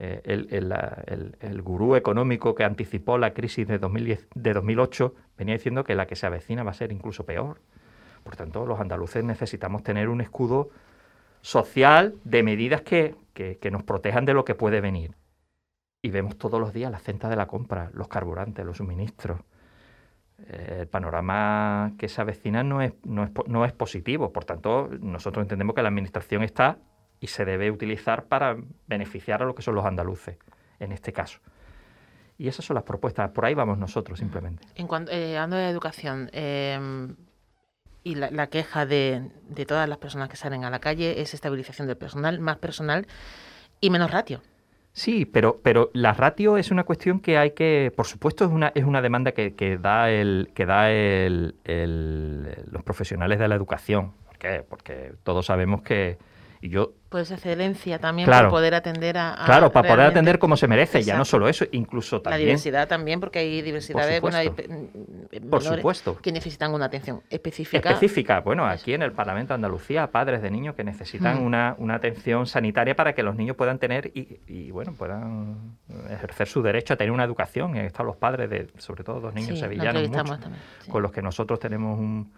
Eh, 0.00 0.22
el, 0.24 1.62
gurú 1.62 1.96
económico 1.96 2.54
que 2.54 2.62
anticipó 2.62 3.18
la 3.18 3.34
crisis 3.34 3.66
de, 3.66 3.78
2010, 3.78 4.28
de 4.32 4.52
2008 4.52 5.12
venía 5.36 5.54
diciendo 5.54 5.82
que 5.82 5.96
la 5.96 6.06
que 6.06 6.14
se 6.14 6.24
avecina 6.24 6.62
va 6.62 6.70
a 6.70 6.74
ser 6.74 6.92
incluso 6.92 7.24
peor. 7.24 7.60
Por 8.22 8.36
tanto, 8.36 8.64
los 8.66 8.78
andaluces 8.78 9.24
necesitamos 9.24 9.82
tener 9.82 10.08
un 10.08 10.20
escudo 10.20 10.70
social 11.40 12.14
de 12.24 12.42
medidas 12.42 12.82
que 12.82 13.14
nos 13.70 13.82
protejan 13.82 14.24
de 14.24 14.34
lo 14.34 14.44
que 14.44 14.54
puede 14.54 14.80
venir 14.80 15.14
y 16.02 16.10
vemos 16.10 16.36
todos 16.38 16.60
los 16.60 16.72
días 16.72 16.90
la 16.90 16.98
centa 16.98 17.28
de 17.28 17.36
la 17.36 17.46
compra, 17.46 17.90
los 17.94 18.08
carburantes, 18.08 18.64
los 18.64 18.76
suministros. 18.76 19.40
Eh, 20.46 20.78
el 20.80 20.86
panorama 20.86 21.92
que 21.98 22.08
se 22.08 22.20
avecina 22.20 22.62
no 22.62 22.80
es, 22.80 22.92
no, 23.04 23.24
es, 23.24 23.30
no 23.46 23.64
es 23.64 23.72
positivo. 23.72 24.32
Por 24.32 24.44
tanto, 24.44 24.88
nosotros 25.00 25.42
entendemos 25.42 25.74
que 25.74 25.82
la 25.82 25.88
Administración 25.88 26.42
está 26.42 26.78
y 27.20 27.26
se 27.26 27.44
debe 27.44 27.70
utilizar 27.70 28.26
para 28.26 28.56
beneficiar 28.86 29.42
a 29.42 29.46
lo 29.46 29.54
que 29.54 29.62
son 29.62 29.74
los 29.74 29.84
andaluces, 29.84 30.38
en 30.78 30.92
este 30.92 31.12
caso. 31.12 31.40
Y 32.36 32.46
esas 32.46 32.64
son 32.64 32.76
las 32.76 32.84
propuestas, 32.84 33.30
por 33.32 33.44
ahí 33.44 33.54
vamos 33.54 33.78
nosotros 33.78 34.20
simplemente. 34.20 34.64
En 34.76 34.86
cuanto, 34.86 35.10
eh, 35.10 35.36
hablando 35.36 35.56
de 35.56 35.68
educación, 35.68 36.30
em, 36.32 37.16
y 38.04 38.14
la, 38.14 38.46
queja 38.46 38.86
de, 38.86 39.32
de, 39.48 39.66
todas 39.66 39.88
las 39.88 39.98
personas 39.98 40.28
que 40.28 40.36
salen 40.36 40.64
a 40.64 40.70
la 40.70 40.78
calle 40.78 41.20
es 41.20 41.34
estabilización 41.34 41.88
del 41.88 41.96
personal, 41.96 42.38
más 42.38 42.58
personal 42.58 43.08
y 43.80 43.90
menos 43.90 44.12
ratio. 44.12 44.40
Sí, 44.98 45.26
pero, 45.26 45.60
pero 45.62 45.90
la 45.94 46.12
ratio 46.12 46.56
es 46.56 46.72
una 46.72 46.82
cuestión 46.82 47.20
que 47.20 47.38
hay 47.38 47.52
que, 47.52 47.92
por 47.94 48.08
supuesto, 48.08 48.44
es 48.44 48.50
una, 48.50 48.72
es 48.74 48.82
una 48.82 49.00
demanda 49.00 49.30
que, 49.30 49.54
que 49.54 49.78
da, 49.78 50.10
el, 50.10 50.50
que 50.54 50.66
da 50.66 50.90
el, 50.90 51.54
los 52.72 52.82
profesionales 52.82 53.38
de 53.38 53.46
la 53.46 53.54
educación. 53.54 54.12
¿Por 54.26 54.38
qué? 54.38 54.64
Porque 54.68 55.12
todos 55.22 55.46
sabemos 55.46 55.82
que, 55.82 56.18
y 56.60 56.68
yo 56.70 56.94
pues 57.08 57.30
excelencia 57.30 57.98
también 57.98 58.28
para 58.28 58.48
poder 58.50 58.74
atender 58.74 59.16
a, 59.16 59.42
claro 59.46 59.72
para 59.72 59.88
poder 59.88 60.06
atender 60.06 60.38
como 60.38 60.56
se 60.56 60.68
merece 60.68 61.02
ya 61.02 61.16
no 61.16 61.24
solo 61.24 61.48
eso 61.48 61.64
incluso 61.72 62.20
también 62.20 62.40
la 62.40 62.44
diversidad 62.46 62.88
también 62.88 63.20
porque 63.20 63.38
hay 63.38 63.62
diversidad 63.62 64.06
de 64.06 64.20
bueno, 64.20 64.38
por 65.50 65.62
supuesto. 65.62 66.16
que 66.18 66.32
necesitan 66.32 66.72
una 66.74 66.86
atención 66.86 67.22
específica. 67.30 67.90
Específica. 67.90 68.40
Bueno 68.40 68.66
aquí 68.66 68.94
en 68.94 69.02
el 69.02 69.12
Parlamento 69.12 69.52
de 69.52 69.56
Andalucía 69.56 70.10
padres 70.10 70.42
de 70.42 70.50
niños 70.50 70.74
que 70.74 70.84
necesitan 70.84 71.42
una, 71.42 71.74
una, 71.78 71.94
atención 71.94 72.46
sanitaria 72.46 72.94
para 72.94 73.14
que 73.14 73.22
los 73.22 73.36
niños 73.36 73.56
puedan 73.56 73.78
tener 73.78 74.10
y, 74.14 74.70
bueno 74.70 74.92
puedan 74.92 75.76
ejercer 76.10 76.48
su 76.48 76.62
derecho 76.62 76.94
a 76.94 76.96
tener 76.96 77.12
una 77.12 77.24
educación. 77.24 77.76
Y 77.76 77.80
están 77.80 78.06
los 78.06 78.16
padres 78.16 78.50
de 78.50 78.68
sobre 78.78 79.04
todo 79.04 79.20
dos 79.20 79.34
niños 79.34 79.58
sevillanos 79.58 80.10
con 80.88 81.02
los 81.02 81.12
que 81.12 81.22
nosotros 81.22 81.58
tenemos 81.58 81.98
un 81.98 82.32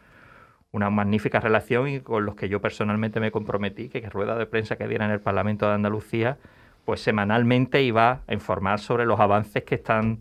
una 0.73 0.91
magnífica 0.91 1.41
relación 1.41 1.89
y 1.89 2.01
con 2.01 2.25
los 2.25 2.37
que 2.37 2.49
yo 2.49 2.61
personalmente 2.61 3.21
me 3.21 3.33
comprometí, 3.33 3.89
que, 3.89 4.09
rueda 4.09 4.37
de 4.37 4.47
prensa 4.47 4.77
que 4.77 4.87
diera 4.87 5.05
en 5.05 5.11
el 5.11 5.21
Parlamento 5.21 5.67
de 5.67 5.75
Andalucía, 5.75 6.39
pues 6.85 7.01
semanalmente 7.03 7.83
iba 7.83 8.21
a 8.27 8.35
informar 8.35 8.79
sobre 8.79 9.05
los 9.05 9.21
avances 9.21 9.65
que 9.65 9.75
están, 9.77 10.21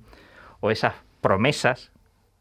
o 0.59 0.71
esas 0.71 0.95
promesas, 1.21 1.91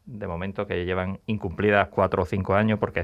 de 0.05 0.27
momento 0.27 0.65
que 0.65 0.85
llevan 0.85 1.19
incumplidas 1.27 1.89
cuatro 1.89 2.23
o 2.23 2.25
cinco 2.25 2.55
años, 2.55 2.79
porque 2.79 3.03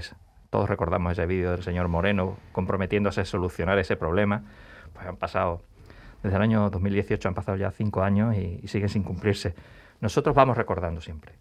todos 0.50 0.67
recordamos 0.67 1.12
ese 1.12 1.25
vídeo 1.25 1.51
del 1.51 1.63
señor 1.63 1.88
Moreno 1.88 2.38
comprometiéndose 2.51 3.21
a 3.21 3.25
solucionar 3.25 3.77
ese 3.77 3.95
problema, 3.95 4.43
pues 4.93 5.05
han 5.05 5.17
pasado, 5.17 5.62
desde 6.24 6.35
el 6.35 6.41
año 6.41 6.69
2018 6.71 7.27
han 7.27 7.35
pasado 7.35 7.57
ya 7.57 7.71
cinco 7.71 8.01
años 8.01 8.35
y 8.35 8.67
siguen 8.67 8.89
sin 8.89 9.03
cumplirse. 9.03 9.53
Nosotros 10.01 10.35
vamos 10.35 10.57
recordando 10.57 11.01
siempre. 11.01 11.33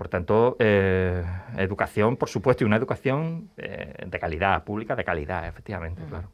Por 0.00 0.08
tanto, 0.08 0.56
eh, 0.58 1.22
educación, 1.58 2.16
por 2.16 2.30
supuesto, 2.30 2.64
y 2.64 2.66
una 2.66 2.76
educación 2.76 3.50
eh, 3.58 3.92
de 4.06 4.18
calidad, 4.18 4.64
pública 4.64 4.96
de 4.96 5.04
calidad, 5.04 5.46
efectivamente, 5.46 6.00
claro. 6.08 6.30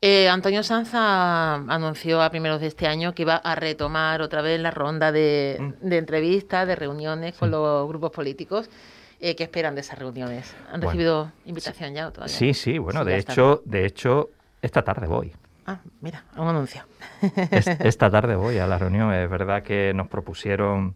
Eh, 0.00 0.28
Antonio 0.28 0.62
Sanza 0.62 1.54
anunció 1.54 2.22
a 2.22 2.30
primeros 2.30 2.60
de 2.60 2.68
este 2.68 2.86
año 2.86 3.12
que 3.12 3.22
iba 3.22 3.34
a 3.34 3.56
retomar 3.56 4.22
otra 4.22 4.42
vez 4.42 4.60
la 4.60 4.70
ronda 4.70 5.10
de, 5.10 5.72
mm. 5.82 5.92
entrevistas, 5.92 6.68
de 6.68 6.76
reuniones 6.76 7.34
con 7.34 7.50
los 7.50 7.88
grupos 7.88 8.12
políticos. 8.12 8.70
¿Qué 9.18 9.34
esperan 9.40 9.74
de 9.74 9.80
esas 9.80 9.98
reuniones? 9.98 10.54
¿Han 10.70 10.80
recibido 10.80 11.32
invitación 11.46 11.94
ya 11.94 12.06
o 12.06 12.12
todavía? 12.12 12.32
Sí, 12.32 12.54
sí, 12.54 12.78
bueno, 12.78 13.04
de 13.04 13.18
hecho, 13.18 13.60
de 13.64 13.86
hecho, 13.86 14.30
esta 14.62 14.82
tarde 14.82 15.08
voy. 15.08 15.32
Ah, 15.66 15.80
mira, 16.00 16.24
un 16.36 16.46
anuncio. 16.46 16.82
esta 17.80 18.08
tarde 18.08 18.36
voy 18.36 18.58
a 18.58 18.68
la 18.68 18.78
reunión. 18.78 19.12
Es 19.12 19.28
verdad 19.28 19.64
que 19.64 19.92
nos 19.94 20.06
propusieron 20.06 20.94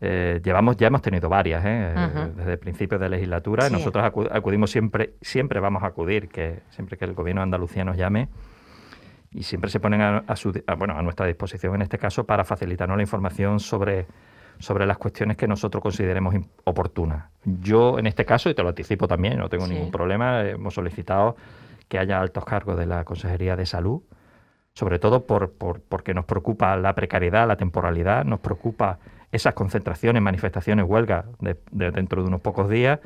eh, 0.00 0.40
llevamos, 0.42 0.76
ya 0.76 0.86
hemos 0.86 1.02
tenido 1.02 1.28
varias, 1.28 1.62
¿eh? 1.64 1.94
desde 2.34 2.52
el 2.52 2.58
principio 2.58 2.98
de 2.98 3.08
legislatura. 3.08 3.68
Nosotros 3.68 4.04
acudimos 4.30 4.70
siempre, 4.70 5.14
siempre 5.20 5.60
vamos 5.60 5.82
a 5.82 5.86
acudir, 5.88 6.28
que 6.28 6.60
siempre 6.70 6.96
que 6.96 7.04
el 7.04 7.12
gobierno 7.12 7.42
Andalucía 7.42 7.84
nos 7.84 7.96
llame, 7.96 8.28
y 9.32 9.42
siempre 9.42 9.70
se 9.70 9.78
ponen 9.78 10.00
a, 10.00 10.24
bueno, 10.76 10.96
a 10.96 11.02
nuestra 11.02 11.26
disposición 11.26 11.74
en 11.74 11.82
este 11.82 11.98
caso 11.98 12.24
para 12.24 12.44
facilitarnos 12.44 12.96
la 12.96 13.02
información 13.02 13.60
sobre, 13.60 14.06
sobre 14.58 14.86
las 14.86 14.98
cuestiones 14.98 15.36
que 15.36 15.46
nosotros 15.46 15.82
consideremos 15.82 16.34
oportunas. 16.64 17.26
Yo, 17.44 17.98
en 17.98 18.06
este 18.06 18.24
caso, 18.24 18.50
y 18.50 18.54
te 18.54 18.62
lo 18.62 18.70
anticipo 18.70 19.06
también, 19.06 19.38
no 19.38 19.48
tengo 19.48 19.66
ningún 19.66 19.90
problema, 19.90 20.42
hemos 20.48 20.74
solicitado 20.74 21.36
que 21.88 21.98
haya 21.98 22.20
altos 22.20 22.44
cargos 22.44 22.78
de 22.78 22.86
la 22.86 23.04
Consejería 23.04 23.54
de 23.54 23.66
Salud, 23.66 24.02
sobre 24.72 24.98
todo 24.98 25.26
por, 25.26 25.52
por, 25.52 25.82
porque 25.82 26.14
nos 26.14 26.24
preocupa 26.24 26.76
la 26.76 26.94
precariedad, 26.94 27.46
la 27.46 27.56
temporalidad, 27.56 28.24
nos 28.24 28.40
preocupa 28.40 28.98
esas 29.32 29.54
concentraciones, 29.54 30.22
manifestaciones, 30.22 30.84
huelgas 30.88 31.24
de, 31.40 31.56
dentro 31.70 32.22
de 32.22 32.28
unos 32.28 32.40
pocos 32.40 32.68
días 32.68 33.00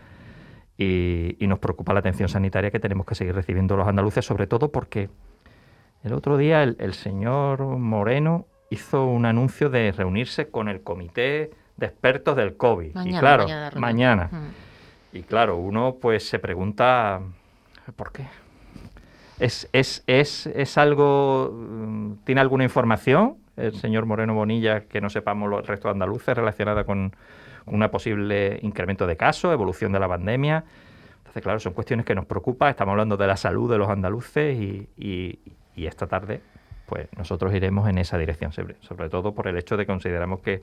y, 0.78 1.36
nos 1.40 1.58
preocupa 1.58 1.92
la 1.92 2.00
atención 2.00 2.28
sanitaria 2.28 2.70
que 2.70 2.80
tenemos 2.80 3.06
que 3.06 3.14
seguir 3.14 3.34
recibiendo 3.34 3.76
los 3.76 3.86
andaluces, 3.86 4.24
sobre 4.24 4.46
todo 4.46 4.72
porque 4.72 5.10
el 6.02 6.12
otro 6.12 6.36
día 6.36 6.62
el, 6.62 6.94
señor 6.94 7.62
Moreno 7.62 8.46
hizo 8.70 9.04
un 9.06 9.26
anuncio 9.26 9.70
de 9.70 9.92
reunirse 9.92 10.48
con 10.48 10.68
el 10.68 10.82
comité 10.82 11.50
de 11.76 11.86
expertos 11.86 12.36
del 12.36 12.56
COVID. 12.56 12.96
y 13.04 13.18
claro, 13.18 13.46
mañana. 13.76 14.28
Mm. 14.32 15.16
Y 15.16 15.22
claro, 15.22 15.56
uno 15.56 15.98
pues 16.00 16.28
se 16.28 16.38
pregunta, 16.38 17.20
¿por 17.94 18.10
qué? 18.10 18.26
¿Es, 19.38 19.68
es, 19.72 20.02
es, 20.06 20.46
es 20.46 20.78
algo, 20.78 21.52
mm, 21.52 22.24
tiene 22.24 22.40
alguna 22.40 22.64
información? 22.64 23.36
El 23.56 23.74
señor 23.76 24.06
Moreno 24.06 24.34
Bonilla 24.34 24.82
que 24.82 25.00
no 25.00 25.10
sepamos 25.10 25.48
los 25.48 25.66
restos 25.66 25.90
andaluces 25.90 26.36
relacionada 26.36 26.84
con 26.84 27.14
un 27.66 27.88
posible 27.88 28.58
incremento 28.62 29.06
de 29.06 29.16
casos, 29.16 29.52
evolución 29.52 29.92
de 29.92 30.00
la 30.00 30.08
pandemia. 30.08 30.64
Entonces, 31.18 31.42
claro, 31.42 31.60
son 31.60 31.72
cuestiones 31.72 32.04
que 32.04 32.14
nos 32.14 32.26
preocupan. 32.26 32.70
Estamos 32.70 32.92
hablando 32.92 33.16
de 33.16 33.26
la 33.26 33.36
salud 33.36 33.70
de 33.70 33.78
los 33.78 33.88
andaluces 33.88 34.56
y, 34.56 35.40
esta 35.76 36.06
tarde, 36.06 36.40
pues 36.86 37.08
nosotros 37.16 37.52
iremos 37.54 37.88
en 37.88 37.98
esa 37.98 38.18
dirección, 38.18 38.52
sobre, 38.52 39.08
todo 39.08 39.34
por 39.34 39.48
el 39.48 39.56
hecho 39.56 39.76
de 39.76 39.84
que 39.84 39.92
consideramos 39.92 40.40
que 40.40 40.62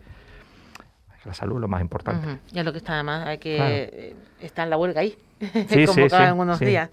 la 1.26 1.34
salud 1.34 1.56
es 1.56 1.62
lo 1.62 1.68
más 1.68 1.82
importante. 1.82 2.40
Y 2.52 2.60
es 2.60 2.66
lo 2.66 2.72
que 2.72 2.78
está 2.78 2.94
además, 2.94 3.28
hay 3.28 3.38
que 3.38 4.16
está 4.40 4.64
en 4.64 4.70
la 4.70 4.78
huelga 4.78 5.02
ahí, 5.02 5.18
sí, 5.68 5.86
convocada 5.86 6.30
en 6.30 6.40
unos 6.40 6.60
días. 6.60 6.90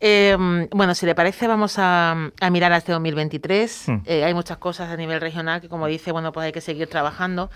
Em, 0.00 0.68
bueno, 0.70 0.94
si 0.94 1.06
le 1.06 1.14
parece, 1.14 1.46
vamos 1.46 1.76
a, 1.78 2.30
mirar 2.50 2.72
a 2.72 2.76
este 2.76 2.92
2023. 2.92 3.84
Hmm. 3.88 3.96
Eh, 4.04 4.24
hay 4.24 4.34
muchas 4.34 4.58
cosas 4.58 4.90
a 4.90 4.96
nivel 4.96 5.20
regional 5.20 5.60
que, 5.60 5.68
como 5.68 5.86
dice, 5.86 6.12
bueno, 6.12 6.32
pues 6.32 6.46
hay 6.46 6.52
que 6.52 6.60
seguir 6.60 6.88
trabajando. 6.88 7.50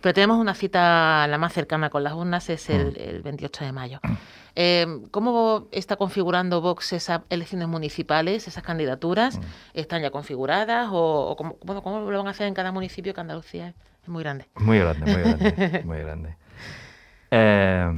Pero 0.00 0.12
tenemos 0.12 0.38
una 0.38 0.54
cita 0.54 1.26
la 1.26 1.38
más 1.38 1.52
cercana 1.52 1.90
con 1.90 2.04
las 2.04 2.12
urnas, 2.12 2.50
es 2.50 2.68
el, 2.70 3.22
28 3.22 3.60
hmm. 3.60 3.66
de 3.66 3.72
mayo. 3.72 4.00
Em, 4.54 5.06
¿Cómo 5.10 5.68
está 5.70 5.96
configurando 5.96 6.60
Vox 6.60 6.92
esas 6.92 7.22
elecciones 7.28 7.68
municipales, 7.68 8.46
esas 8.48 8.62
candidaturas? 8.62 9.38
Hmm. 9.38 9.42
¿Están 9.74 10.02
ya 10.02 10.10
configuradas? 10.10 10.88
¿O, 10.90 11.34
cómo, 11.36 11.58
cómo, 11.82 12.10
lo 12.10 12.18
van 12.18 12.28
a 12.28 12.30
hacer 12.30 12.46
en 12.46 12.54
cada 12.54 12.72
municipio 12.72 13.14
que 13.14 13.20
Andalucía 13.20 13.74
es 14.02 14.08
muy 14.08 14.22
grande? 14.22 14.46
Muy 14.56 14.78
grande, 14.78 15.12
muy 15.12 15.22
grande, 15.22 15.82
muy 15.84 15.98
grande. 15.98 16.36
Eh, 17.30 17.92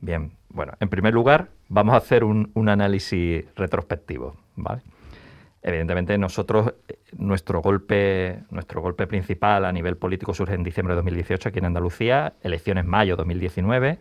bien, 0.00 0.32
bueno, 0.48 0.74
en 0.80 0.88
primer 0.88 1.14
lugar, 1.14 1.48
vamos 1.70 1.94
a 1.94 1.98
hacer 1.98 2.24
un, 2.24 2.68
análisis 2.68 3.44
retrospectivo, 3.56 4.36
¿vale? 4.56 4.82
Evidentemente 5.62 6.18
nosotros, 6.18 6.74
nuestro 7.16 7.62
golpe, 7.62 8.40
nuestro 8.50 8.80
golpe 8.80 9.06
principal 9.06 9.64
a 9.64 9.72
nivel 9.72 9.96
político 9.96 10.34
surge 10.34 10.54
en 10.54 10.64
diciembre 10.64 10.94
de 10.94 10.96
2018 10.96 11.48
aquí 11.48 11.58
en 11.58 11.66
Andalucía, 11.66 12.34
elecciones 12.42 12.84
mayo 12.84 13.16
2019. 13.16 13.98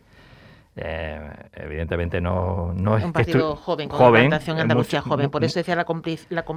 Eh, 0.75 1.29
evidentemente 1.53 2.21
no, 2.21 2.73
no 2.73 2.97
es 2.97 3.03
un 3.03 3.11
partido 3.11 3.55
joven, 3.55 3.89
con 3.89 3.97
joven, 3.99 4.33
en 4.33 4.59
Andalucía 4.59 5.01
joven. 5.01 5.29
Por 5.29 5.43
eso 5.43 5.59
decía 5.59 5.75
la, 5.75 5.85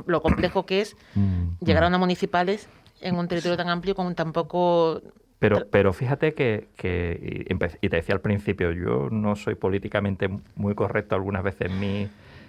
lo 0.06 0.22
complejo 0.22 0.64
que 0.64 0.82
es 0.82 0.96
mm, 1.14 1.64
llegar 1.64 1.82
a 1.82 1.86
mm. 1.86 1.90
unas 1.90 2.00
municipales 2.00 2.68
en 3.00 3.16
un 3.16 3.26
territorio 3.26 3.56
tan 3.56 3.68
amplio 3.68 3.96
con 3.96 4.14
tan 4.14 4.32
poco 4.32 5.02
pero, 5.42 5.66
pero 5.68 5.92
fíjate 5.92 6.34
que, 6.34 6.68
y 7.80 7.88
te 7.88 7.96
decía 7.96 8.14
al 8.14 8.20
principio, 8.20 8.70
yo 8.70 9.08
no 9.10 9.34
soy 9.34 9.56
políticamente 9.56 10.30
muy 10.54 10.76
correcto 10.76 11.16
algunas 11.16 11.42
veces 11.42 11.68
en, 11.68 11.80
mi, 11.80 12.08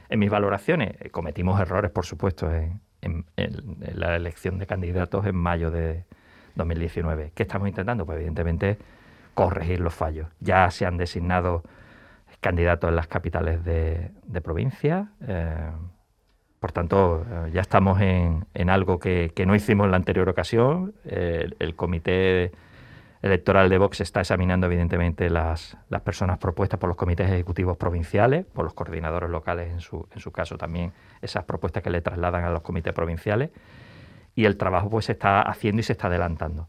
en 0.09 0.19
mis 0.19 0.29
valoraciones. 0.29 0.95
Cometimos 1.09 1.59
errores, 1.59 1.89
por 1.89 2.05
supuesto, 2.05 2.51
en, 3.01 3.25
la 3.95 4.15
elección 4.15 4.59
de 4.59 4.67
candidatos 4.67 5.25
en 5.25 5.35
mayo 5.35 5.71
de 5.71 6.03
2019. 6.53 7.31
¿Qué 7.33 7.41
estamos 7.41 7.67
intentando? 7.67 8.05
Pues 8.05 8.17
evidentemente 8.17 8.77
corregir 9.33 9.79
los 9.79 9.95
fallos. 9.95 10.27
Ya 10.39 10.69
se 10.69 10.85
han 10.85 10.97
designado 10.97 11.63
candidatos 12.41 12.91
en 12.91 12.95
las 12.95 13.07
capitales 13.07 13.65
de, 13.65 14.11
provincia. 14.43 15.07
Eh, 15.27 15.71
por 16.59 16.71
tanto, 16.71 17.25
eh, 17.27 17.49
ya 17.53 17.61
estamos 17.61 17.99
en, 18.01 18.69
algo 18.69 18.99
que, 18.99 19.33
no 19.47 19.55
hicimos 19.55 19.85
en 19.85 19.91
la 19.91 19.97
anterior 19.97 20.29
ocasión. 20.29 20.93
Eh, 21.05 21.49
el 21.57 21.75
comité 21.75 22.51
electoral 23.23 23.69
de 23.69 23.77
Vox 23.77 24.01
está 24.01 24.19
examinando 24.19 24.67
evidentemente 24.67 25.29
las, 25.29 25.77
las, 25.89 26.01
personas 26.01 26.37
propuestas 26.37 26.77
por 26.77 26.89
los 26.89 26.97
comités 26.97 27.31
ejecutivos 27.31 27.77
provinciales, 27.77 28.45
por 28.45 28.65
los 28.65 28.73
coordinadores 28.73 29.29
locales 29.29 29.71
en 29.71 29.79
su, 29.79 30.05
en 30.13 30.19
su 30.19 30.31
caso 30.31 30.57
también, 30.57 30.91
esas 31.21 31.45
propuestas 31.45 31.81
que 31.81 31.89
le 31.89 32.01
trasladan 32.01 32.43
a 32.43 32.49
los 32.49 32.61
comités 32.61 32.91
provinciales, 32.91 33.49
y 34.35 34.43
el 34.43 34.57
trabajo 34.57 34.89
pues 34.89 35.05
se 35.05 35.13
está 35.13 35.41
haciendo 35.41 35.79
y 35.79 35.83
se 35.83 35.93
está 35.93 36.07
adelantando. 36.07 36.67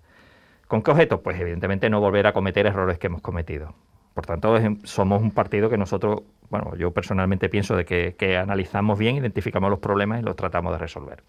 ¿Con 0.68 0.82
qué 0.82 0.92
objeto? 0.92 1.22
Pues 1.22 1.38
evidentemente 1.40 1.90
no 1.90 2.00
volver 2.00 2.28
a 2.28 2.32
cometer 2.32 2.66
errores 2.66 2.98
que 2.98 3.08
hemos 3.08 3.20
cometido. 3.20 3.74
Por 4.14 4.24
tanto, 4.24 4.56
somos 4.84 5.20
un 5.22 5.32
partido 5.32 5.68
que 5.68 5.76
nosotros, 5.76 6.22
bueno, 6.50 6.76
yo 6.76 6.92
personalmente 6.92 7.48
pienso 7.48 7.74
de 7.76 7.84
que, 7.84 8.36
analizamos 8.36 8.96
bien, 8.96 9.16
identificamos 9.16 9.70
los 9.70 9.80
problemas 9.80 10.20
y 10.20 10.22
los 10.22 10.36
tratamos 10.36 10.72
de 10.72 10.78
resolver. 10.78 11.24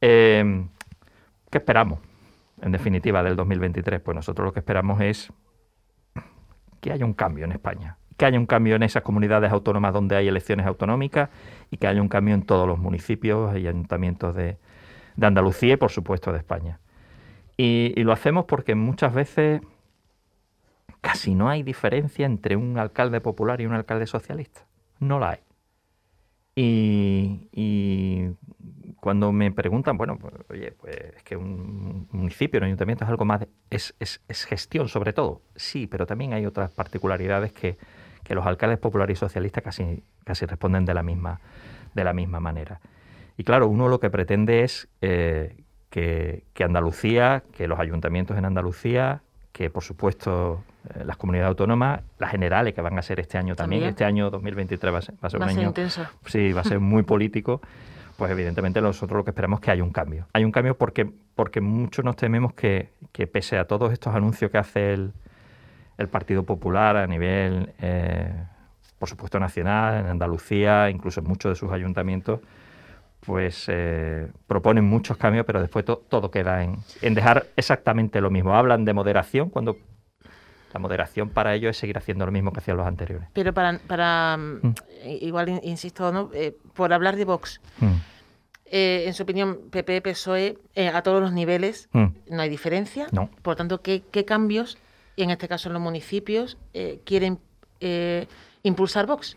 Eh, 0.00 0.64
¿Qué 1.50 1.58
esperamos? 1.58 1.98
En 2.62 2.72
definitiva, 2.72 3.22
del 3.22 3.36
2023? 3.36 4.00
Pues 4.00 4.14
nosotros 4.14 4.44
lo 4.46 4.52
que 4.52 4.60
esperamos 4.60 5.00
es 5.00 5.32
que 6.80 6.92
haya 6.92 7.04
un 7.04 7.14
cambio 7.14 7.44
en 7.44 7.52
España, 7.52 7.98
que 8.16 8.26
haya 8.26 8.38
un 8.38 8.46
cambio 8.46 8.76
en 8.76 8.82
esas 8.82 9.02
comunidades 9.02 9.52
autónomas 9.52 9.92
donde 9.92 10.16
hay 10.16 10.28
elecciones 10.28 10.66
autonómicas 10.66 11.30
y 11.70 11.76
que 11.76 11.86
haya 11.86 12.00
un 12.00 12.08
cambio 12.08 12.34
en 12.34 12.42
todos 12.42 12.66
los 12.66 12.78
municipios 12.78 13.56
y 13.56 13.66
ayuntamientos 13.66 14.34
de, 14.34 14.58
Andalucía 15.20 15.74
y, 15.74 15.76
por 15.76 15.90
supuesto, 15.90 16.32
de 16.32 16.38
España. 16.38 16.80
Y, 17.58 17.92
y, 17.94 18.04
lo 18.04 18.12
hacemos 18.12 18.46
porque 18.46 18.74
muchas 18.74 19.12
veces 19.12 19.60
casi 21.02 21.34
no 21.34 21.50
hay 21.50 21.62
diferencia 21.62 22.24
entre 22.24 22.56
un 22.56 22.78
alcalde 22.78 23.20
popular 23.20 23.60
y 23.60 23.66
un 23.66 23.74
alcalde 23.74 24.06
socialista. 24.06 24.64
No 24.98 25.18
la 25.18 25.32
hay. 25.32 25.40
Y, 26.62 28.30
cuando 29.00 29.32
me 29.32 29.50
preguntan, 29.50 29.96
bueno, 29.96 30.18
pues, 30.18 30.34
oye, 30.50 30.72
pues 30.72 30.94
es 31.16 31.22
que 31.22 31.36
un 31.36 32.06
municipio, 32.12 32.58
un 32.58 32.64
ayuntamiento 32.64 33.04
es 33.04 33.10
algo 33.10 33.24
más, 33.24 33.46
es, 33.70 33.94
gestión 34.28 34.88
sobre 34.88 35.12
todo. 35.12 35.42
Sí, 35.56 35.86
pero 35.86 36.06
también 36.06 36.32
hay 36.32 36.46
otras 36.46 36.70
particularidades 36.70 37.52
que, 37.52 37.76
los 38.30 38.46
alcaldes 38.46 38.78
populares 38.78 39.18
y 39.18 39.18
socialistas 39.18 39.64
casi, 39.64 40.04
casi 40.22 40.46
responden 40.46 40.84
de 40.84 40.94
la, 40.94 41.02
misma, 41.02 41.40
de 41.94 42.04
la 42.04 42.12
misma 42.12 42.38
manera. 42.38 42.78
Y 43.36 43.42
claro, 43.42 43.66
uno 43.66 43.88
lo 43.88 43.98
que 43.98 44.08
pretende 44.08 44.62
es 44.62 44.86
eh, 45.00 45.64
que, 45.88 46.44
que 46.54 46.62
Andalucía, 46.62 47.42
que 47.52 47.66
los 47.66 47.80
ayuntamientos 47.80 48.38
en 48.38 48.44
Andalucía, 48.44 49.22
que 49.52 49.68
por 49.68 49.82
supuesto 49.82 50.62
eh, 50.94 51.04
las 51.04 51.16
comunidades 51.16 51.50
autónomas, 51.50 52.00
las 52.18 52.30
generales 52.30 52.72
que 52.72 52.80
van 52.80 52.98
a 52.98 53.02
ser 53.02 53.20
este 53.20 53.36
año 53.36 53.54
también, 53.54 53.82
este 53.84 54.04
año 54.04 54.30
2023 54.30 54.94
va 54.94 54.98
a 54.98 55.02
ser, 55.02 55.14
va 55.16 55.26
a 55.26 55.30
ser 55.30 55.42
un 55.42 55.48
año 55.48 55.68
intenso. 55.68 56.06
sí, 56.26 56.52
va 56.52 56.62
a 56.62 56.64
ser 56.64 56.80
muy 56.80 57.02
político, 57.14 57.60
pues 58.20 58.32
evidentemente 58.32 58.82
nosotros 58.82 59.16
lo 59.16 59.24
que 59.24 59.30
esperamos 59.30 59.60
es 59.60 59.64
que 59.64 59.70
haya 59.70 59.82
un 59.82 59.92
cambio. 59.92 60.26
Hay 60.34 60.44
un 60.44 60.52
cambio 60.52 60.76
porque, 60.76 61.10
porque 61.34 61.62
muchos 61.62 62.04
nos 62.04 62.16
tememos 62.16 62.52
que, 62.52 62.90
pese 63.32 63.56
a 63.56 63.64
todos 63.64 63.94
estos 63.94 64.14
anuncios 64.14 64.50
que 64.50 64.58
hace 64.58 64.92
el, 64.92 65.14
el 65.96 66.08
Partido 66.08 66.42
Popular 66.42 66.98
a 66.98 67.06
nivel, 67.06 67.72
eh, 67.80 68.30
por 68.98 69.08
supuesto, 69.08 69.40
nacional, 69.40 70.00
en 70.00 70.06
Andalucía, 70.10 70.90
incluso 70.90 71.20
en 71.20 71.28
muchos 71.28 71.52
de 71.52 71.56
sus 71.56 71.72
ayuntamientos, 71.72 72.40
pues 73.20 73.64
eh, 73.68 74.28
proponen 74.46 74.84
muchos 74.84 75.16
cambios, 75.16 75.46
pero 75.46 75.62
después 75.62 75.86
todo 75.86 76.30
queda 76.30 76.62
en, 76.62 76.76
en, 77.00 77.14
dejar 77.14 77.46
exactamente 77.56 78.20
lo 78.20 78.28
mismo. 78.28 78.54
Hablan 78.54 78.84
de 78.84 78.92
moderación 78.92 79.48
cuando 79.48 79.78
la 80.72 80.80
moderación 80.80 81.28
para 81.30 81.54
ello 81.54 81.68
es 81.68 81.76
seguir 81.76 81.98
haciendo 81.98 82.26
lo 82.26 82.32
mismo 82.32 82.52
que 82.52 82.60
hacían 82.60 82.76
los 82.76 82.86
anteriores. 82.86 83.28
Pero 83.32 83.52
para, 83.52 83.78
para 83.78 84.36
mm. 84.36 84.60
Mm, 84.62 84.74
igual 85.20 85.60
insisto, 85.62 86.12
¿no? 86.12 86.30
Eh, 86.34 86.56
por 86.74 86.92
hablar 86.92 87.16
de 87.16 87.24
Vox, 87.24 87.60
mm. 87.78 87.86
eh, 88.66 89.04
en 89.06 89.14
su 89.14 89.22
opinión, 89.22 89.58
PP, 89.70 90.02
PSOE, 90.02 90.58
eh, 90.74 90.88
a 90.88 91.02
todos 91.02 91.20
los 91.20 91.32
niveles, 91.32 91.88
no 91.92 92.42
hay 92.42 92.48
diferencia. 92.48 93.06
No. 93.12 93.30
Por 93.42 93.56
tanto, 93.56 93.82
¿qué, 93.82 94.02
¿qué, 94.10 94.24
cambios, 94.24 94.78
y 95.16 95.22
en 95.22 95.30
este 95.30 95.48
caso 95.48 95.68
en 95.68 95.74
los 95.74 95.82
municipios, 95.82 96.56
quieren 97.04 97.38
impulsar 98.62 99.06
Vox? 99.06 99.36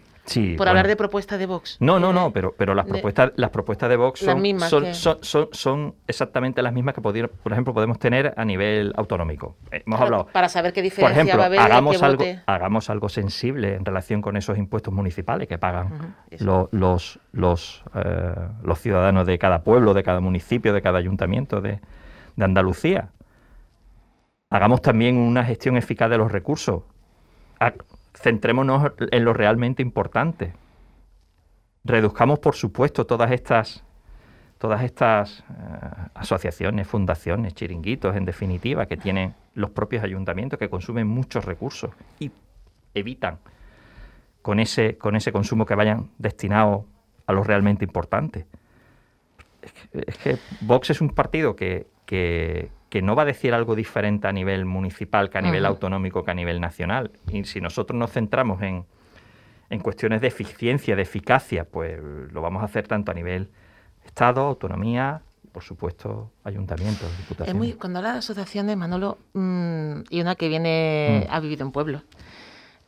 Por 0.58 0.68
hablar 0.68 0.88
de 0.88 0.96
propuestas 0.96 1.38
de 1.38 1.46
Vox. 1.46 1.77
No, 1.80 2.00
no, 2.00 2.13
no, 2.13 2.32
pero, 2.32 2.53
pero 2.58 2.74
las 2.74 2.86
propuestas, 2.86 3.34
las 3.36 3.50
propuestas 3.50 3.89
de 3.89 3.98
Vox 3.98 4.20
son, 4.22 5.24
son, 5.51 5.96
exactamente 6.08 6.62
las 6.62 6.74
mismas 6.74 6.96
que, 6.96 7.01
por 7.01 7.15
ejemplo, 7.51 7.74
podemos 7.74 8.00
tener 8.00 8.34
a 8.38 8.46
nivel 8.46 8.94
autonómico. 8.96 9.58
Eh, 9.72 9.84
hemos 9.86 10.00
hablado. 10.00 10.27
Para 10.32 10.50
saber 10.50 10.74
qué 10.74 10.82
diferencia 10.82 11.34
por 11.34 11.39
va 11.39 11.44
a 11.44 11.48
haber 11.48 11.60
hagamos 11.60 12.01
algo, 12.01 12.24
hagamos 12.46 12.89
algo 12.89 13.10
sensible 13.10 13.75
en 13.75 13.86
relación 13.86 14.22
con 14.22 14.38
esos 14.38 14.58
impuestos 14.58 14.94
municipales 14.94 15.48
que 15.48 15.58
pagan 15.58 16.15
los, 16.39 16.70
los, 16.72 17.20
los, 17.32 17.84
eh, 17.96 18.34
los, 18.63 18.80
ciudadanos 18.80 19.27
de 19.27 19.38
cada 19.38 19.63
pueblo, 19.63 19.94
de 19.94 20.03
cada 20.03 20.22
municipio, 20.22 20.74
de 20.74 20.82
cada 20.82 21.00
ayuntamiento 21.00 21.62
de, 21.62 21.80
de 22.36 22.46
Andalucía. 22.46 23.10
Hagamos 24.50 24.82
también 24.82 25.18
una 25.18 25.44
gestión 25.44 25.77
eficaz 25.77 26.10
de 26.10 26.18
los 26.18 26.32
recursos 26.32 26.84
centrémonos 28.13 28.91
en 29.12 29.25
lo 29.25 29.34
realmente 29.34 29.81
importante. 29.81 30.53
Reduzcamos, 31.83 32.40
por 32.40 32.55
supuesto, 32.55 33.05
todas 33.05 33.31
estas, 33.31 33.83
todas 34.57 34.83
estas 34.83 35.40
eh, 35.42 35.44
asociaciones, 36.14 36.87
fundaciones, 36.87 37.53
chiringuitos, 37.53 38.16
en 38.16 38.25
definitiva, 38.25 38.85
que 38.85 38.98
tienen 38.98 39.35
los 39.55 39.72
propios 39.72 40.03
ayuntamientos, 40.03 40.57
que 40.59 40.70
consumen 40.70 41.07
muchos 41.07 41.46
recursos 41.46 41.92
y 42.20 42.31
evitan 42.94 43.40
con 44.42 44.59
ese, 44.59 44.98
con 44.98 45.16
ese 45.16 45.31
consumo 45.31 45.66
que 45.66 45.75
vayan 45.75 46.09
destinados 46.18 46.85
a 47.25 47.33
lo 47.33 47.44
realmente 47.44 47.85
importante. 47.85 48.46
Es 49.94 50.18
que, 50.18 50.37
Vox 50.61 50.90
es 50.90 51.01
un 51.01 51.09
partido 51.09 51.55
que, 51.55 51.87
que, 52.05 52.70
que 52.94 53.01
no 53.01 53.16
va 53.16 53.24
a 53.24 53.25
decir 53.25 53.56
algo 53.56 53.75
diferente 53.75 54.27
a 54.27 54.32
nivel 54.32 54.66
municipal 54.66 55.32
que 55.32 55.40
a 55.40 55.42
nivel 55.42 55.66
autonómico 55.66 56.24
que 56.24 56.29
a 56.29 56.36
nivel 56.36 56.62
nacional. 56.62 57.10
Y 57.32 57.44
si 57.46 57.60
nosotros 57.60 57.98
nos 57.98 58.12
centramos 58.12 58.62
en, 58.62 58.86
en 59.72 59.79
cuestiones 59.79 60.22
de 60.22 60.27
eficiencia, 60.27 60.96
de 60.96 61.01
eficacia, 61.01 61.64
pues 61.64 62.00
lo 62.00 62.42
vamos 62.44 62.62
a 62.62 62.66
hacer 62.66 62.88
tanto 62.88 63.10
a 63.10 63.16
nivel 63.16 63.50
Estado, 64.06 64.42
autonomía, 64.42 65.24
por 65.51 65.64
supuesto, 65.64 66.29
ayuntamientos, 66.44 67.10
diputaciones. 67.18 67.50
Es 67.50 67.56
muy, 67.56 67.74
cuando 67.74 67.98
habla 67.98 68.12
de 68.12 68.20
asociaciones, 68.20 68.77
Manolo, 68.77 69.18
mm, 69.34 70.01
y 70.12 70.22
una 70.22 70.36
que 70.36 70.48
viene, 70.48 71.25
mm. 71.27 71.34
ha 71.34 71.40
vivido 71.40 71.66
en 71.66 71.72
pueblo, 71.72 72.03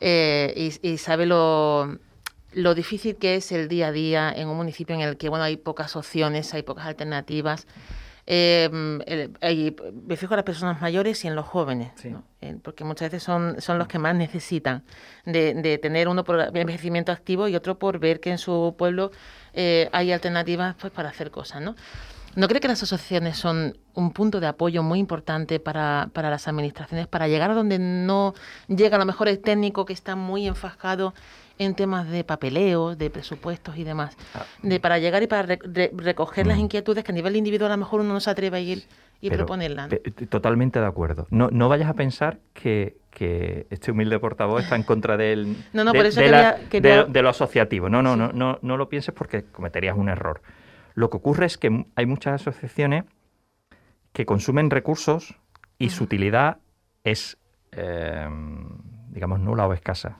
eh, 0.01 0.71
y, 0.83 0.97
sabe 0.97 1.25
lo, 1.25 1.97
lo 2.53 2.75
difícil 2.75 3.15
que 3.15 3.37
es 3.37 3.51
el 3.51 3.69
día 3.69 3.87
a 3.87 3.91
día 3.91 4.31
en 4.31 4.49
un 4.49 4.57
municipio 4.57 4.93
en 4.93 5.01
el 5.01 5.17
que 5.17 5.29
bueno 5.29 5.45
hay 5.45 5.57
pocas 5.57 5.95
opciones, 5.95 6.53
hay 6.53 6.61
pocas 6.61 6.85
alternativas. 6.85 7.65
Eh, 8.27 8.69
me 8.71 10.17
fijo 10.17 10.33
en 10.33 10.37
las 10.37 10.45
personas 10.45 10.81
mayores 10.81 11.23
y 11.23 11.27
en 11.27 11.35
los 11.35 11.45
jóvenes, 11.45 11.91
eh, 12.41 12.57
porque 12.63 12.83
muchas 12.83 13.11
veces 13.11 13.21
son, 13.21 13.61
son 13.61 13.77
los 13.77 13.87
que 13.87 13.99
más 13.99 14.15
necesitan 14.15 14.83
de, 15.25 15.79
tener 15.81 16.07
uno 16.07 16.23
por 16.23 16.39
envejecimiento 16.57 17.11
activo 17.11 17.47
y 17.47 17.55
otro 17.55 17.77
por 17.77 17.99
ver 17.99 18.19
que 18.19 18.31
en 18.31 18.39
su 18.39 18.73
pueblo 18.77 19.11
eh, 19.53 19.89
hay 19.91 20.11
alternativas 20.11 20.75
pues, 20.79 20.91
para 20.91 21.09
hacer 21.09 21.29
cosas. 21.29 21.61
¿no? 21.61 21.75
¿No 22.35 22.47
cree 22.47 22.59
que 22.59 22.67
las 22.67 22.81
asociaciones 22.81 23.37
son 23.37 23.77
un 23.93 24.11
punto 24.11 24.39
de 24.39 24.47
apoyo 24.47 24.81
muy 24.81 24.97
importante 24.97 25.59
para, 25.59 26.09
para, 26.11 26.31
las 26.31 26.47
administraciones, 26.47 27.07
para 27.07 27.27
llegar 27.27 27.51
a 27.51 27.53
donde 27.53 27.77
no 27.77 28.33
llega 28.67 28.95
a 28.95 28.99
lo 28.99 29.05
mejor 29.05 29.27
el 29.27 29.39
técnico 29.39 29.85
que 29.85 29.93
está 29.93 30.15
muy 30.15 30.47
enfascado 30.47 31.13
en 31.57 31.75
temas 31.75 32.09
de 32.09 32.23
papeleo, 32.23 32.95
de 32.95 33.09
presupuestos 33.09 33.77
y 33.77 33.83
demás, 33.83 34.17
ah. 34.33 34.45
de 34.61 34.79
para 34.79 34.99
llegar 34.99 35.23
y 35.23 35.27
para 35.27 35.57
recoger 35.93 36.47
las 36.47 36.57
mm. 36.57 36.61
inquietudes 36.61 37.03
que 37.03 37.11
a 37.11 37.15
nivel 37.15 37.35
individual 37.35 37.71
a 37.71 37.75
lo 37.75 37.79
mejor 37.79 38.01
uno 38.01 38.13
no 38.13 38.19
se 38.19 38.29
atreve 38.29 38.57
a 38.57 38.59
ir 38.59 38.83
y 39.21 39.29
proponerlas. 39.29 39.89
Totalmente 40.29 40.79
de 40.79 40.85
acuerdo. 40.85 41.27
No, 41.29 41.49
no 41.51 41.69
vayas 41.69 41.89
a 41.89 41.93
pensar 41.93 42.39
que, 42.53 42.97
este 43.69 43.91
humilde 43.91 44.19
portavoz 44.19 44.63
está 44.63 44.75
en 44.75 44.83
contra 44.83 45.15
del, 45.15 45.55
de, 45.71 47.05
de, 47.07 47.21
lo 47.21 47.29
asociativo. 47.29 47.87
No, 47.87 48.01
no, 48.01 48.17
no, 48.17 48.33
no, 48.33 48.59
no 48.61 48.77
lo 48.77 48.89
pienses 48.89 49.15
porque 49.15 49.45
cometerías 49.45 49.95
un 49.95 50.09
error. 50.09 50.41
Lo 50.95 51.09
que 51.09 51.17
ocurre 51.17 51.45
es 51.45 51.57
que 51.57 51.85
hay 51.95 52.05
muchas 52.05 52.41
asociaciones 52.41 53.05
que 54.11 54.25
consumen 54.25 54.69
recursos 54.69 55.35
y 55.77 55.91
su 55.91 56.03
utilidad 56.03 56.57
es, 57.05 57.37
eh, 57.71 58.27
digamos, 59.11 59.39
nula 59.39 59.65
o 59.65 59.73
escasa 59.73 60.17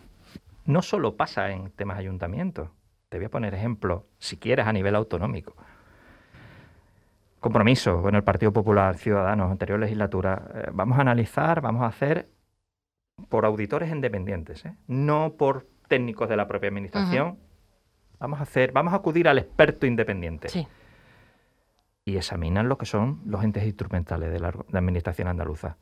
no 0.65 0.81
solo 0.81 1.15
pasa 1.15 1.51
en 1.51 1.71
temas 1.71 1.97
ayuntamientos. 1.97 2.69
Te 3.09 3.17
voy 3.17 3.25
a 3.25 3.29
poner 3.29 3.53
ejemplos, 3.53 4.03
si 4.17 4.37
quieres, 4.37 4.67
a 4.67 4.73
nivel 4.73 4.95
autonómico. 4.95 5.55
Compromiso 7.39 8.01
con 8.01 8.15
el 8.15 8.23
Partido 8.23 8.51
Popular 8.51 8.97
Ciudadanos, 8.97 9.51
anterior 9.51 9.79
legislatura. 9.79 10.41
Eh, 10.53 10.69
vamos 10.73 10.97
a 10.97 11.01
analizar, 11.01 11.61
vamos 11.61 11.83
a 11.83 11.87
hacer 11.87 12.27
por 13.29 13.45
auditores 13.45 13.91
independientes, 13.91 14.65
¿eh? 14.65 14.75
no 14.87 15.33
por 15.37 15.67
técnicos 15.87 16.27
de 16.27 16.35
la 16.35 16.47
propia 16.47 16.69
administración. 16.69 17.37
Vamos 18.19 18.39
a 18.39 18.43
hacer, 18.43 18.71
vamos 18.71 18.93
a 18.93 18.97
acudir 18.97 19.27
al 19.27 19.37
experto 19.37 19.85
independiente. 19.85 20.47
Y 22.05 22.17
examinan 22.17 22.67
lo 22.67 22.77
que 22.77 22.85
son 22.85 23.21
los 23.25 23.43
entes 23.43 23.63
instrumentales 23.63 24.31
de 24.31 24.39
la 24.39 24.53
administración 24.73 25.27
andaluza. 25.27 25.77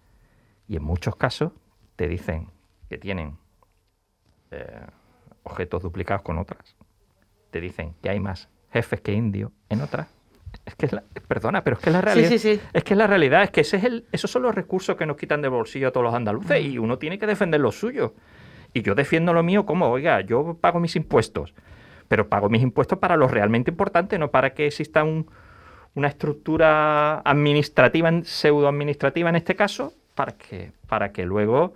Y 0.67 0.75
en 0.75 0.83
muchos 0.83 1.15
casos 1.15 1.53
te 1.95 2.07
dicen 2.07 2.49
que 2.89 2.97
tienen 2.97 3.37
eh, 4.53 4.85
objetos 5.43 5.83
duplicados 5.83 6.21
con 6.21 6.37
otras. 6.37 6.75
Te 7.51 7.59
dicen 7.59 7.95
que 8.01 8.09
hay 8.09 8.19
más 8.19 8.49
jefes 8.71 9.01
que 9.01 9.13
indios 9.13 9.51
en 9.69 9.81
otras. 9.81 10.07
Es 10.65 10.75
que, 10.75 10.87
perdona, 11.27 11.63
pero 11.63 11.77
es 11.77 11.81
que 11.81 11.91
la 11.91 12.01
realidad. 12.01 12.31
Es 12.31 12.83
que 12.83 12.95
la 12.95 13.07
realidad 13.07 13.43
es 13.43 13.51
que 13.51 13.61
ese 13.61 13.77
es 13.77 13.83
el, 13.83 14.05
esos 14.11 14.31
son 14.31 14.43
los 14.43 14.55
recursos 14.55 14.95
que 14.95 15.05
nos 15.05 15.17
quitan 15.17 15.41
de 15.41 15.47
bolsillo 15.47 15.89
a 15.89 15.91
todos 15.91 16.05
los 16.05 16.13
andaluces 16.13 16.63
y 16.63 16.77
uno 16.77 16.97
tiene 16.97 17.19
que 17.19 17.25
defender 17.25 17.59
lo 17.59 17.71
suyo. 17.71 18.13
Y 18.73 18.81
yo 18.81 18.95
defiendo 18.95 19.33
lo 19.33 19.43
mío 19.43 19.65
como, 19.65 19.89
oiga, 19.89 20.21
yo 20.21 20.57
pago 20.59 20.79
mis 20.79 20.95
impuestos, 20.95 21.53
pero 22.07 22.29
pago 22.29 22.49
mis 22.49 22.61
impuestos 22.61 22.97
para 22.97 23.17
lo 23.17 23.27
realmente 23.27 23.71
importante, 23.71 24.17
no 24.17 24.31
para 24.31 24.53
que 24.53 24.67
exista 24.67 25.03
una 25.03 26.07
estructura 26.07 27.19
administrativa, 27.19 28.11
pseudo 28.23 28.67
administrativa 28.67 29.29
en 29.29 29.35
este 29.35 29.55
caso, 29.55 29.93
para 30.15 30.33
que, 30.33 30.71
para 30.87 31.11
que 31.11 31.25
luego 31.25 31.73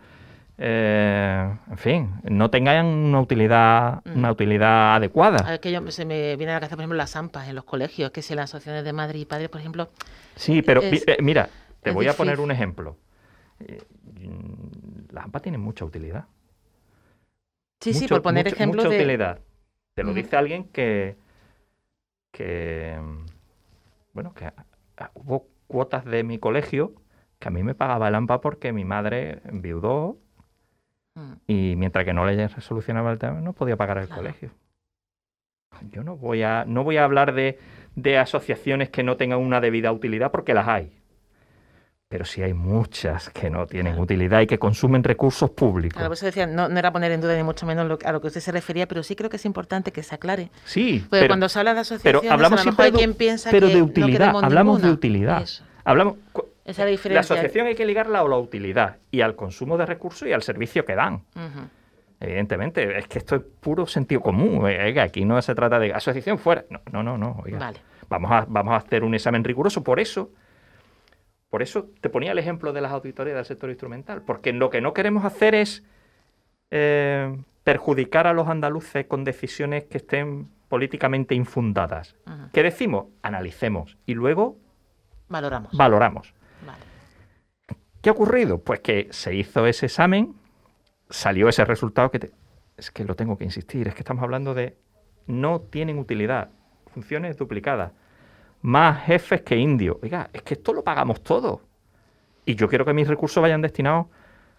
eh, 0.59 1.55
en 1.69 1.77
fin, 1.77 2.13
no 2.23 2.49
tengan 2.49 2.85
una 2.85 3.21
utilidad, 3.21 4.01
mm. 4.05 4.17
una 4.17 4.31
utilidad 4.31 4.95
adecuada. 4.95 5.53
Es 5.53 5.59
que 5.59 5.71
yo, 5.71 5.91
se 5.91 6.05
me 6.05 6.35
viene 6.35 6.51
a 6.51 6.55
la 6.55 6.59
cabeza, 6.61 6.75
por 6.75 6.81
ejemplo, 6.81 6.97
las 6.97 7.15
AMPAs 7.15 7.47
en 7.49 7.55
los 7.55 7.63
colegios, 7.63 8.11
que 8.11 8.21
si 8.21 8.33
las 8.33 8.45
asociaciones 8.45 8.83
de 8.83 8.93
madre 8.93 9.19
y 9.19 9.25
padre, 9.25 9.49
por 9.49 9.61
ejemplo. 9.61 9.89
Sí, 10.35 10.61
pero 10.61 10.81
eh, 10.81 11.17
mira, 11.21 11.49
Te 11.81 11.91
voy 11.91 12.07
a 12.07 12.13
poner 12.13 12.39
un 12.39 12.51
ejemplo. 12.51 12.97
Eh, 13.59 13.81
Las 15.11 15.25
AMPA 15.25 15.39
tienen 15.41 15.61
mucha 15.61 15.85
utilidad. 15.85 16.25
Sí, 17.79 17.93
sí, 17.93 18.07
por 18.07 18.23
poner 18.23 18.45
mucho- 18.45 18.55
ejemplos 18.55 18.85
mucha 18.85 18.95
de... 18.95 19.03
utilidad. 19.03 19.39
Te 19.93 20.03
lo 20.03 20.13
dice 20.13 20.35
alguien 20.37 20.65
que, 20.65 21.17
que 22.31 22.99
bueno, 24.13 24.33
que 24.33 24.51
hubo 25.15 25.47
cuotas 25.67 26.05
de 26.05 26.23
mi 26.23 26.37
colegio 26.39 26.93
que 27.39 27.47
a 27.47 27.51
mí 27.51 27.63
me 27.63 27.75
pagaba 27.75 28.07
el 28.07 28.15
AMPA 28.15 28.41
porque 28.41 28.73
mi 28.73 28.85
madre 28.85 29.41
enviudó 29.45 30.17
Mm. 31.17 31.33
y 31.47 31.75
mientras 31.77 32.05
que 32.05 32.13
no 32.13 32.25
le 32.27 32.47
resolucionaba 32.47 33.11
el 33.11 33.17
tema 33.17 33.41
no 33.41 33.51
podía 33.53 33.75
pagar 33.75 33.97
el 33.97 34.05
Claro. 34.05 34.21
colegio. 34.21 34.51
Yo 35.91 36.03
no 36.03 36.15
voy 36.15 36.43
a, 36.43 36.63
no 36.65 36.83
voy 36.83 36.97
a 36.97 37.03
hablar 37.03 37.33
de, 37.33 37.57
de 37.95 38.17
asociaciones 38.19 38.89
que 38.89 39.01
no 39.03 39.17
tengan 39.17 39.39
una 39.39 39.59
debida 39.59 39.91
utilidad 39.91 40.29
porque 40.31 40.53
las 40.53 40.67
hay. 40.67 40.91
Pero 42.09 42.23
sí 42.23 42.41
hay 42.41 42.53
muchas 42.53 43.29
que 43.31 43.49
no 43.49 43.65
tienen 43.67 43.93
Claro. 43.93 44.03
utilidad 44.03 44.41
y 44.41 44.47
que 44.47 44.57
consumen 44.59 45.03
recursos 45.03 45.49
públicos. 45.49 45.95
Claro, 45.97 46.09
por 46.09 46.13
eso 46.17 46.25
decía, 46.27 46.47
no, 46.47 46.69
no 46.69 46.79
era 46.79 46.91
poner 46.93 47.11
en 47.11 47.19
duda 47.19 47.35
ni 47.35 47.43
mucho 47.43 47.65
menos 47.65 47.85
lo- 47.87 47.97
a 48.05 48.11
lo 48.13 48.21
que 48.21 48.27
usted 48.27 48.39
se 48.41 48.51
refería, 48.51 48.87
pero 48.87 49.03
sí 49.03 49.15
creo 49.15 49.29
que 49.29 49.35
es 49.35 49.45
importante 49.45 49.91
que 49.91 50.03
se 50.03 50.15
aclare. 50.15 50.49
Sí, 50.65 50.99
Porque 51.09 51.21
pero, 51.23 51.27
cuando 51.27 51.49
se 51.49 51.59
habla 51.59 51.73
de 51.73 51.79
asociaciones, 51.81 52.21
pero 52.21 52.33
hablamos 52.33 52.61
a 52.61 52.63
lo 52.63 52.71
mejor 52.71 52.75
siempre 52.75 52.85
hay 52.85 52.91
de- 52.91 52.97
quien 52.97 53.13
piensa 53.15 53.49
pero 53.51 53.67
que 53.67 53.75
de 53.75 53.81
utilidad. 53.81 54.35
hablamos 54.43 54.81
de 54.81 54.89
utilidad. 54.91 55.41
Eso. 55.41 55.63
Hablamos, 55.83 56.15
Esa 56.67 56.87
es 56.89 57.05
la 57.05 57.21
asociación 57.21 57.67
hay 57.67 57.75
que 57.75 57.85
ligarla 57.85 58.19
a 58.19 58.27
la 58.27 58.37
utilidad 58.37 58.97
y 59.09 59.21
al 59.21 59.37
consumo 59.37 59.77
de 59.77 59.85
recursos 59.85 60.27
y 60.27 60.33
al 60.33 60.43
servicio 60.43 60.83
que 60.83 60.95
dan. 60.95 61.23
Evidentemente, 62.19 62.97
es 62.97 63.07
que 63.07 63.19
esto 63.19 63.37
es 63.37 63.41
puro 63.41 63.85
sentido 63.87 64.19
común. 64.19 64.65
Oiga, 64.65 65.03
aquí 65.03 65.23
no 65.23 65.41
se 65.41 65.55
trata 65.55 65.79
de 65.79 65.93
asociación 65.93 66.37
fuera. 66.37 66.65
No, 66.69 66.81
no, 66.91 67.03
no. 67.03 67.17
no, 67.17 67.41
oiga. 67.45 67.57
Vale. 67.57 67.79
Vamos, 68.09 68.31
a, 68.31 68.45
vamos 68.49 68.73
a 68.73 68.77
hacer 68.77 69.05
un 69.05 69.15
examen 69.15 69.45
riguroso. 69.45 69.81
Por 69.81 70.01
eso, 70.01 70.31
por 71.49 71.61
eso 71.61 71.89
te 72.01 72.09
ponía 72.09 72.33
el 72.33 72.37
ejemplo 72.37 72.73
de 72.73 72.81
las 72.81 72.91
auditorías 72.91 73.37
del 73.37 73.45
sector 73.45 73.69
instrumental. 73.69 74.23
Porque 74.23 74.51
lo 74.51 74.69
que 74.69 74.81
no 74.81 74.93
queremos 74.93 75.23
hacer 75.23 75.55
es 75.55 75.85
eh, 76.71 77.33
perjudicar 77.63 78.27
a 78.27 78.33
los 78.33 78.49
andaluces 78.49 79.05
con 79.05 79.23
decisiones 79.23 79.85
que 79.85 79.99
estén 79.99 80.49
políticamente 80.67 81.33
infundadas. 81.33 82.17
Ujú. 82.25 82.49
¿Qué 82.51 82.63
decimos? 82.63 83.05
Analicemos 83.21 83.97
y 84.05 84.15
luego 84.15 84.57
Valoramos. 85.29 85.71
valoramos. 85.77 86.33
Vale. 86.65 86.79
¿Qué 88.01 88.09
ha 88.09 88.13
ocurrido? 88.13 88.59
Pues 88.59 88.79
que 88.81 89.07
se 89.11 89.33
hizo 89.35 89.65
ese 89.65 89.87
examen, 89.87 90.35
salió 91.09 91.49
ese 91.49 91.65
resultado 91.65 92.11
que 92.11 92.19
te- 92.19 92.31
es 92.77 92.91
que 92.91 93.03
lo 93.03 93.15
tengo 93.15 93.37
que 93.37 93.43
insistir, 93.43 93.87
es 93.87 93.95
que 93.95 94.01
estamos 94.01 94.23
hablando 94.23 94.53
de 94.53 94.77
no 95.25 95.61
tienen 95.61 95.97
utilidad, 95.97 96.49
funciones 96.93 97.37
duplicadas, 97.37 97.91
más 98.61 99.03
jefes 99.03 99.41
que 99.41 99.55
indios. 99.57 99.97
Oiga, 100.01 100.29
es 100.33 100.41
que 100.43 100.53
esto 100.55 100.73
lo 100.73 100.83
pagamos 100.83 101.21
todo. 101.21 101.61
Y 102.45 102.55
yo 102.55 102.67
quiero 102.69 102.85
que 102.85 102.93
mis 102.93 103.07
recursos 103.07 103.41
vayan 103.41 103.61
destinados 103.61 104.07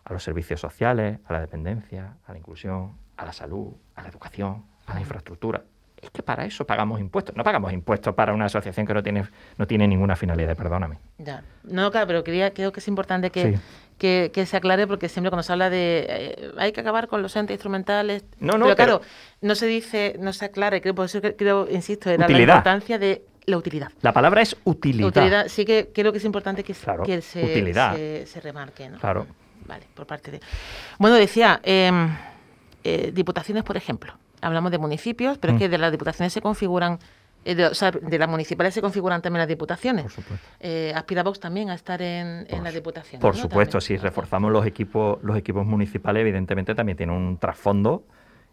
a 0.05 0.13
los 0.13 0.23
servicios 0.23 0.61
sociales, 0.61 1.21
a 1.27 1.33
la 1.33 1.41
dependencia, 1.41 2.17
a 2.27 2.33
la 2.33 2.39
inclusión, 2.39 2.97
a 3.17 3.25
la 3.25 3.33
salud, 3.33 3.73
a 3.95 4.03
la 4.03 4.09
educación, 4.09 4.65
a 4.87 4.95
la 4.95 5.01
infraestructura. 5.01 5.65
Es 6.01 6.11
que 6.11 6.23
para 6.23 6.45
eso 6.45 6.65
pagamos 6.65 7.01
impuestos. 7.01 7.35
No 7.37 7.43
pagamos 7.43 7.73
impuestos 7.73 8.15
para 8.15 8.33
una 8.33 8.45
asociación 8.47 8.87
que 8.87 8.95
no 8.95 9.03
tiene, 9.03 9.25
no 9.57 9.67
tiene 9.67 9.89
ninguna 9.89 10.15
finalidad, 10.17 10.57
perdóname. 10.57 10.99
Ya. 11.19 11.43
No, 11.65 11.91
claro, 11.91 12.07
pero 12.07 12.25
quería, 12.25 12.53
creo 12.55 12.71
que 12.73 12.81
es 12.81 12.87
importante 12.89 13.31
que, 13.31 13.53
Sí. 13.55 13.59
que, 13.99 14.31
que 14.33 14.47
se 14.47 14.57
aclare 14.57 14.87
porque 14.87 15.09
siempre 15.09 15.31
cuando 15.31 15.43
se 15.43 15.53
habla 15.53 15.71
de 15.71 16.07
eh, 16.09 16.53
hay 16.57 16.71
que 16.73 16.81
acabar 16.83 17.09
con 17.09 17.21
los 17.21 17.35
entes 17.35 17.55
instrumentales. 17.57 18.25
No, 18.39 18.57
no, 18.59 18.65
pero 18.67 18.77
claro, 18.77 19.01
pero- 19.01 19.11
no 19.43 19.55
se 19.57 19.67
dice, 19.67 20.17
no 20.21 20.33
se 20.33 20.45
aclare, 20.45 20.81
creo, 20.81 20.95
por 20.95 21.07
eso 21.07 21.21
creo, 21.21 21.69
insisto, 21.69 22.11
era 22.11 22.25
Utilidad. 22.27 22.47
la 22.47 22.53
importancia 22.55 22.99
de 22.99 23.25
la 23.47 23.57
utilidad. 23.57 23.89
La 24.03 24.13
palabra 24.13 24.43
es 24.43 24.57
utilidad. 24.65 25.09
Utilidad, 25.09 25.49
sí 25.49 25.65
que 25.65 25.91
creo 25.93 26.13
que 26.13 26.19
es 26.19 26.25
importante 26.25 26.63
que, 26.63 26.75
Claro, 26.75 27.03
que 27.03 27.21
se, 27.23 27.43
utilidad. 27.45 27.97
se, 27.97 28.27
se 28.27 28.41
remarque. 28.41 28.89
¿no? 28.89 28.99
Claro. 28.99 29.27
Vale, 29.67 29.85
por 29.95 30.07
parte 30.07 30.31
de. 30.31 30.41
Bueno, 30.99 31.17
decía, 31.17 31.59
em, 31.65 32.09
eh, 32.85 33.11
diputaciones, 33.13 33.65
por 33.65 33.77
ejemplo. 33.77 34.15
Hablamos 34.41 34.71
de 34.71 34.79
municipios, 34.79 35.39
pero 35.39 35.53
Mm. 35.53 35.57
es 35.57 35.61
que 35.63 35.69
de 35.69 35.79
las 35.79 35.91
diputaciones 35.93 36.33
se 36.33 36.41
configuran, 36.41 36.99
eh, 37.45 37.55
de, 37.55 37.67
o 37.67 37.75
sea, 37.75 37.91
de 37.91 38.19
las 38.19 38.29
municipales 38.29 38.75
se 38.75 38.81
configuran 38.81 39.23
también 39.23 39.41
las 39.41 39.49
diputaciones. 39.49 40.03
Por 40.05 40.13
supuesto. 40.13 40.47
Eh, 40.61 40.93
aspira 40.95 41.23
Vox 41.23 41.41
también 41.41 41.71
a 41.71 41.75
estar 41.75 42.01
en, 42.03 42.41
en 42.41 42.47
Por 42.49 42.63
la 42.63 42.71
su- 42.71 42.75
diputación. 42.77 43.21
Por 43.21 43.35
¿no? 43.37 43.41
supuesto, 43.43 43.79
También. 43.79 43.99
si 44.01 44.05
reforzamos 44.05 44.53
los 44.53 44.67
equipos, 44.67 45.19
los 45.23 45.37
equipos 45.37 45.65
municipales, 45.67 46.21
evidentemente 46.23 46.75
también 46.75 46.97
tiene 46.97 47.13
un 47.13 47.39
trasfondo 47.39 48.05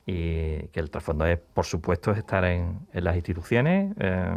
y 0.05 0.67
que 0.67 0.79
el 0.79 0.89
trasfondo 0.91 1.25
es, 1.25 1.39
por 1.39 1.65
supuesto, 1.65 2.11
es 2.11 2.19
estar 2.19 2.45
en, 2.45 2.79
en 2.93 3.03
las 3.03 3.15
instituciones, 3.15 3.91
eh, 3.99 4.35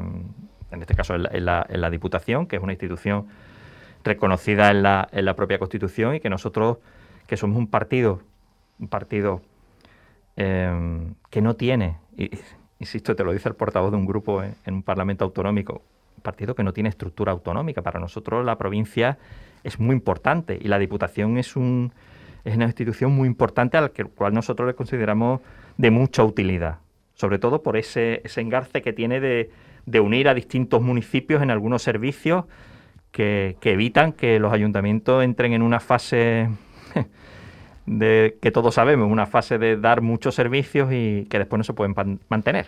en 0.71 0.81
este 0.81 0.95
caso 0.95 1.15
en 1.15 1.23
la, 1.25 1.31
en 1.33 1.45
la- 1.45 1.67
en 1.69 1.81
la 1.81 1.91
Diputación, 1.91 2.47
que 2.47 2.57
es 2.57 2.63
una 2.63 2.73
institución 2.73 3.27
reconocida 4.05 4.71
en 4.71 4.83
la, 4.83 5.09
en 5.13 5.25
la 5.25 5.35
propia 5.35 5.59
Constitución 5.59 6.15
y 6.15 6.21
que 6.21 6.31
nosotros, 6.31 6.79
que 7.27 7.37
somos 7.37 7.59
un 7.59 7.67
partido, 7.67 8.23
un 8.79 8.89
partido 8.89 9.43
eh, 10.41 11.07
que 11.31 11.43
no 11.43 11.57
tiene, 11.57 11.97
insisto, 12.79 13.15
te 13.17 13.25
lo 13.25 13.33
dice 13.33 13.49
el 13.49 13.57
portavoz 13.57 13.91
de 13.91 13.97
un 13.97 14.07
grupo 14.07 14.43
en, 14.43 14.55
en 14.65 14.75
un 14.75 14.83
Parlamento 14.85 15.25
autonómico, 15.25 15.83
un 16.17 16.23
partido 16.23 16.55
que 16.55 16.63
no 16.63 16.73
tiene 16.73 16.89
estructura 16.89 17.33
autonómica. 17.33 17.83
Para 17.83 17.99
nosotros 18.01 18.45
la 18.45 18.57
provincia 18.57 19.19
es 19.65 19.81
muy 19.81 19.95
importante 19.95 20.57
y 20.61 20.69
la 20.69 20.79
Diputación 20.79 21.39
es, 21.39 21.57
un, 21.57 21.93
es 22.45 22.55
una 22.55 22.67
institución 22.67 23.13
muy 23.13 23.27
importante 23.27 23.77
a 23.77 23.81
la 23.83 23.89
que- 23.89 24.05
cual 24.05 24.33
nosotros 24.33 24.67
le 24.69 24.75
consideramos 24.75 25.41
de 25.77 25.91
mucha 25.91 26.23
utilidad, 26.25 26.79
sobre 27.15 27.39
todo 27.41 27.63
por 27.63 27.77
ese, 27.77 28.21
ese 28.25 28.41
engarce 28.41 28.81
que 28.81 28.93
tiene 28.93 29.19
de, 29.21 29.51
de 29.87 30.01
unir 30.01 30.29
a 30.29 30.35
distintos 30.35 30.81
municipios 30.81 31.43
en 31.43 31.51
algunos 31.51 31.83
servicios 31.83 32.45
que, 33.11 33.57
que 33.61 33.73
evitan 33.73 34.13
que 34.13 34.39
los 34.39 34.53
ayuntamientos 34.53 35.25
entren 35.25 35.53
en 35.53 35.63
una 35.63 35.81
fase 35.81 36.49
de 37.89 38.39
que 38.43 38.51
todos 38.51 38.75
sabemos, 38.75 39.11
una 39.11 39.27
fase 39.27 39.59
de 39.59 39.77
dar 39.77 40.03
muchos 40.03 40.35
servicios 40.35 40.93
y 40.93 41.27
que 41.31 41.39
después 41.39 41.59
no 41.59 41.65
se 41.65 41.73
pueden 41.73 41.95
mantener. 42.29 42.67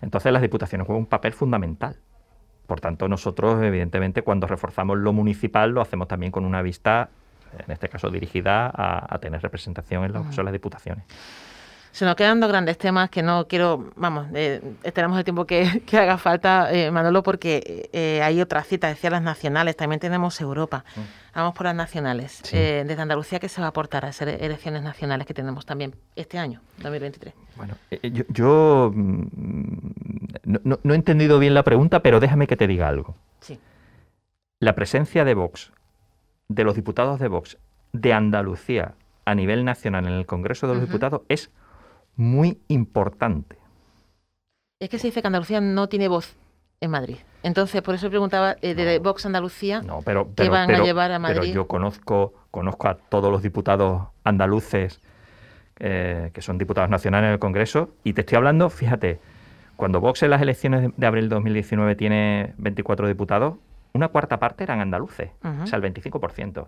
Entonces 0.00 0.32
las 0.32 0.40
diputaciones 0.40 0.86
juegan 0.86 1.02
un 1.02 1.08
papel 1.08 1.32
fundamental. 1.32 1.96
Por 2.66 2.80
tanto, 2.80 3.08
nosotros, 3.08 3.60
evidentemente, 3.62 4.22
cuando 4.22 4.46
reforzamos 4.46 4.96
lo 4.98 5.12
municipal, 5.12 5.70
lo 5.70 5.80
hacemos 5.80 6.06
también 6.06 6.30
con 6.30 6.44
una 6.44 6.62
vista, 6.62 7.10
en 7.58 7.72
este 7.72 7.88
caso 7.88 8.08
dirigida 8.10 8.70
a, 8.72 9.12
a 9.12 9.18
tener 9.18 9.42
representación 9.42 10.04
en 10.04 10.12
lo 10.12 10.24
que 10.24 10.32
son 10.32 10.44
las 10.44 10.52
diputaciones. 10.52 11.04
Se 11.92 12.04
nos 12.04 12.14
quedan 12.14 12.38
dos 12.38 12.48
grandes 12.48 12.78
temas 12.78 13.10
que 13.10 13.20
no 13.22 13.48
quiero, 13.48 13.90
vamos, 13.96 14.28
eh, 14.34 14.60
tenemos 14.94 15.18
el 15.18 15.24
tiempo 15.24 15.44
que, 15.44 15.82
que 15.86 15.98
haga 15.98 16.18
falta, 16.18 16.72
eh, 16.72 16.90
Manolo, 16.90 17.22
porque 17.22 17.90
eh, 17.92 18.20
hay 18.22 18.40
otras 18.40 18.66
citas, 18.68 18.90
decía 18.94 19.10
las 19.10 19.22
nacionales, 19.22 19.76
también 19.76 19.98
tenemos 19.98 20.40
Europa. 20.40 20.84
Vamos 21.34 21.54
por 21.54 21.66
las 21.66 21.74
nacionales. 21.74 22.40
Sí. 22.44 22.56
Eh, 22.56 22.84
desde 22.86 23.02
Andalucía, 23.02 23.40
¿qué 23.40 23.48
se 23.48 23.60
va 23.60 23.66
a 23.66 23.70
aportar 23.70 24.04
a 24.04 24.10
esas 24.10 24.28
elecciones 24.28 24.82
nacionales 24.82 25.26
que 25.26 25.34
tenemos 25.34 25.66
también 25.66 25.94
este 26.14 26.38
año, 26.38 26.60
2023? 26.78 27.34
Bueno, 27.56 27.74
eh, 27.90 28.10
yo, 28.12 28.24
yo, 28.28 28.92
mm, 28.94 29.22
no, 30.44 30.60
no- 30.64 30.78
no 30.82 30.92
he 30.94 30.96
entendido 30.96 31.38
bien 31.40 31.54
la 31.54 31.64
pregunta, 31.64 32.00
pero 32.02 32.20
déjame 32.20 32.46
que 32.46 32.56
te 32.56 32.66
diga 32.68 32.88
algo. 32.88 33.16
Sí. 33.40 33.58
La 34.60 34.74
presencia 34.76 35.24
de 35.24 35.34
Vox, 35.34 35.72
de 36.48 36.62
los 36.64 36.74
diputados 36.76 37.18
de 37.18 37.28
Vox, 37.28 37.58
de 37.92 38.12
Andalucía 38.12 38.94
a 39.24 39.34
nivel 39.34 39.64
nacional 39.64 40.06
en 40.06 40.12
el 40.12 40.26
Congreso 40.26 40.68
de 40.68 40.74
los. 40.74 40.82
Diputados 40.86 41.22
es 41.28 41.50
muy 42.20 42.60
importante. 42.68 43.56
Es 44.80 44.88
que 44.88 44.98
se 44.98 45.08
dice 45.08 45.20
que 45.20 45.26
Andalucía 45.26 45.60
no 45.60 45.88
tiene 45.88 46.08
voz 46.08 46.36
en 46.80 46.90
Madrid. 46.90 47.16
Entonces, 47.42 47.82
por 47.82 47.94
eso 47.94 48.08
preguntaba 48.08 48.56
eh, 48.62 48.74
de 48.74 48.98
No. 48.98 49.04
Vox 49.04 49.26
Andalucía. 49.26 49.82
No, 49.82 50.00
pero, 50.04 50.26
que 50.26 50.32
pero, 50.36 50.52
van 50.52 50.64
a 50.64 50.66
pero- 50.74 50.84
llevar 50.84 51.10
a 51.12 51.20
pero 51.20 51.34
Madrid. 51.40 51.52
yo 51.54 51.66
conozco, 51.66 52.34
conozco 52.50 52.88
a 52.88 52.94
todos 52.96 53.30
los 53.30 53.42
diputados 53.42 54.08
andaluces 54.24 55.00
eh, 55.78 56.30
que 56.34 56.42
son 56.42 56.58
diputados 56.58 56.90
nacionales 56.90 57.28
en 57.28 57.32
el 57.32 57.38
Congreso 57.38 57.94
y 58.04 58.12
te 58.12 58.20
estoy 58.20 58.36
hablando, 58.36 58.68
fíjate, 58.68 59.18
cuando 59.76 60.00
Vox 60.00 60.22
en 60.22 60.30
las 60.30 60.42
elecciones 60.42 60.82
de, 60.82 60.92
de 60.94 61.06
abril 61.06 61.28
de 61.30 61.34
2019 61.36 61.96
tiene 61.96 62.52
24 62.58 63.08
diputados, 63.08 63.54
una 63.94 64.08
cuarta 64.08 64.38
parte 64.38 64.62
eran 64.64 64.80
andaluces, 64.80 65.30
Ujú. 65.42 65.62
o 65.62 65.66
sea, 65.66 65.78
el 65.78 65.82
25%. 65.94 66.66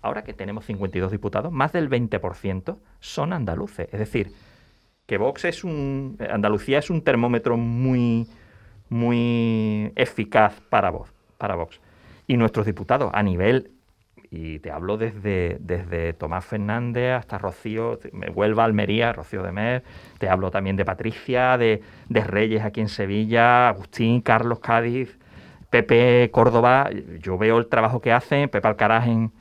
Ahora 0.00 0.22
que 0.22 0.32
tenemos 0.32 0.64
52 0.66 1.10
diputados, 1.10 1.52
más 1.52 1.72
del 1.72 1.88
20% 1.90 2.76
son 3.00 3.32
andaluces. 3.32 3.88
Es 3.92 3.98
decir, 3.98 4.32
que 5.06 5.18
Vox 5.18 5.44
es 5.44 5.64
un. 5.64 6.16
Andalucía 6.30 6.78
es 6.78 6.90
un 6.90 7.02
termómetro 7.02 7.56
muy, 7.56 8.28
muy 8.88 9.92
eficaz 9.96 10.60
para 10.68 10.90
Vox, 10.90 11.12
para 11.38 11.54
Vox. 11.54 11.80
Y 12.26 12.36
nuestros 12.36 12.66
diputados 12.66 13.10
a 13.12 13.22
nivel, 13.22 13.72
y 14.30 14.60
te 14.60 14.70
hablo 14.70 14.96
desde, 14.96 15.58
desde 15.60 16.14
Tomás 16.14 16.46
Fernández 16.46 17.12
hasta 17.18 17.36
Rocío, 17.36 17.98
me 18.12 18.30
Huelva, 18.30 18.64
Almería, 18.64 19.12
Rocío 19.12 19.42
de 19.42 19.52
Mer, 19.52 19.82
te 20.18 20.28
hablo 20.28 20.50
también 20.50 20.76
de 20.76 20.84
Patricia, 20.84 21.58
de, 21.58 21.82
de 22.08 22.24
Reyes 22.24 22.62
aquí 22.62 22.80
en 22.80 22.88
Sevilla, 22.88 23.68
Agustín, 23.68 24.22
Carlos 24.22 24.60
Cádiz, 24.60 25.18
Pepe 25.68 26.30
Córdoba, 26.32 26.88
yo 27.20 27.36
veo 27.36 27.58
el 27.58 27.66
trabajo 27.66 28.00
que 28.00 28.12
hacen, 28.12 28.48
Pepe 28.48 28.68
Alcaraz 28.68 29.06
en, 29.06 29.32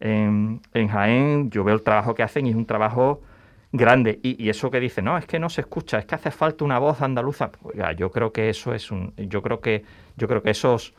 en, 0.00 0.60
en 0.72 0.88
Jaén, 0.88 1.50
yo 1.50 1.64
veo 1.64 1.74
el 1.74 1.82
trabajo 1.82 2.14
que 2.14 2.22
hacen 2.22 2.46
y 2.46 2.50
es 2.50 2.56
un 2.56 2.66
trabajo 2.66 3.20
grande. 3.72 4.18
Y, 4.22 4.42
y 4.42 4.48
eso 4.48 4.70
que 4.70 4.80
dice, 4.80 5.02
no, 5.02 5.18
es 5.18 5.26
que 5.26 5.38
no 5.38 5.48
se 5.48 5.62
escucha, 5.62 5.98
es 5.98 6.06
que 6.06 6.14
hace 6.14 6.30
falta 6.30 6.64
una 6.64 6.78
voz 6.78 7.00
andaluza. 7.02 7.50
Oiga, 7.62 7.92
yo 7.92 8.10
creo 8.10 8.32
que 8.32 8.50
eso 8.50 8.74
es 8.74 8.90
un, 8.90 9.12
yo 9.16 9.42
creo 9.42 9.60
que, 9.60 9.84
yo 10.16 10.28
creo 10.28 10.42
que 10.42 10.50
esos 10.50 10.94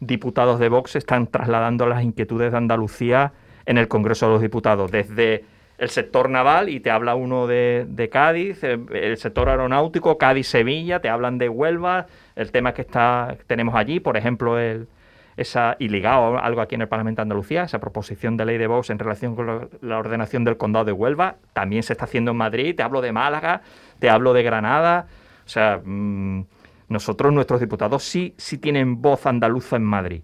diputados 0.00 0.58
de 0.58 0.68
Vox 0.68 0.96
están 0.96 1.26
trasladando 1.26 1.86
las 1.86 2.02
inquietudes 2.02 2.52
de 2.52 2.58
Andalucía 2.58 3.32
en 3.66 3.78
el 3.78 3.86
Congreso 3.86 4.26
de 4.26 4.32
los 4.32 4.42
Diputados, 4.42 4.90
desde 4.90 5.44
el 5.78 5.90
sector 5.90 6.28
naval 6.28 6.68
y 6.68 6.80
te 6.80 6.90
habla 6.90 7.14
uno 7.14 7.46
de, 7.46 8.08
Cádiz, 8.10 8.62
eh, 8.64 8.78
el, 8.92 9.16
sector 9.16 9.48
aeronáutico, 9.48 10.18
Cádiz-Sevilla, 10.18 11.00
te 11.00 11.08
hablan 11.08 11.38
de 11.38 11.48
Huelva, 11.48 12.06
el 12.36 12.50
tema 12.50 12.74
que 12.74 12.82
está 12.82 13.36
tenemos 13.46 13.74
allí, 13.74 14.00
por 14.00 14.16
ejemplo, 14.16 14.58
el, 14.58 14.88
esa, 15.36 15.76
y 15.78 15.88
ligado 15.88 16.38
algo 16.38 16.60
aquí 16.60 16.74
en 16.74 16.82
el 16.82 16.88
Parlamento 16.88 17.20
de 17.20 17.22
Andalucía, 17.22 17.64
esa 17.64 17.78
proposición 17.78 18.36
de 18.36 18.44
ley 18.44 18.58
de 18.58 18.66
Vox 18.66 18.90
en 18.90 18.98
relación 18.98 19.34
con 19.34 19.70
la 19.80 19.98
ordenación 19.98 20.44
del 20.44 20.56
condado 20.56 20.84
de 20.84 20.92
Huelva, 20.92 21.36
también 21.52 21.82
se 21.82 21.92
está 21.92 22.04
haciendo 22.04 22.32
en 22.32 22.36
Madrid, 22.36 22.74
te 22.74 22.82
hablo 22.82 23.00
de 23.00 23.12
Málaga, 23.12 23.62
te 23.98 24.10
hablo 24.10 24.32
de 24.32 24.42
Granada, 24.42 25.06
o 25.44 25.48
sea, 25.48 25.80
mm, 25.84 26.44
nosotros, 26.88 27.32
nuestros 27.32 27.60
diputados, 27.60 28.02
sí, 28.02 28.34
sí 28.36 28.58
tienen 28.58 29.00
voz 29.00 29.26
andaluza 29.26 29.76
en 29.76 29.84
Madrid 29.84 30.22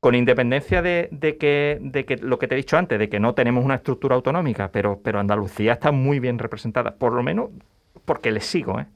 con 0.00 0.14
independencia 0.14 0.80
de, 0.80 1.10
que, 1.38 1.78
de, 1.80 2.04
que, 2.06 2.16
lo 2.16 2.38
que 2.38 2.48
te 2.48 2.54
he 2.54 2.56
dicho 2.56 2.78
antes, 2.78 2.98
de 2.98 3.10
que 3.10 3.20
no 3.20 3.34
tenemos 3.34 3.64
una 3.64 3.76
estructura 3.76 4.16
autonómica, 4.16 4.70
pero, 4.72 4.98
pero 5.04 5.20
Andalucía 5.20 5.74
está 5.74 5.92
muy 5.92 6.20
bien 6.20 6.38
representada, 6.38 6.94
por 6.94 7.12
lo 7.12 7.22
menos 7.22 7.50
porque 8.06 8.32
les 8.32 8.46
sigo. 8.46 8.80
¿eh? 8.80 8.86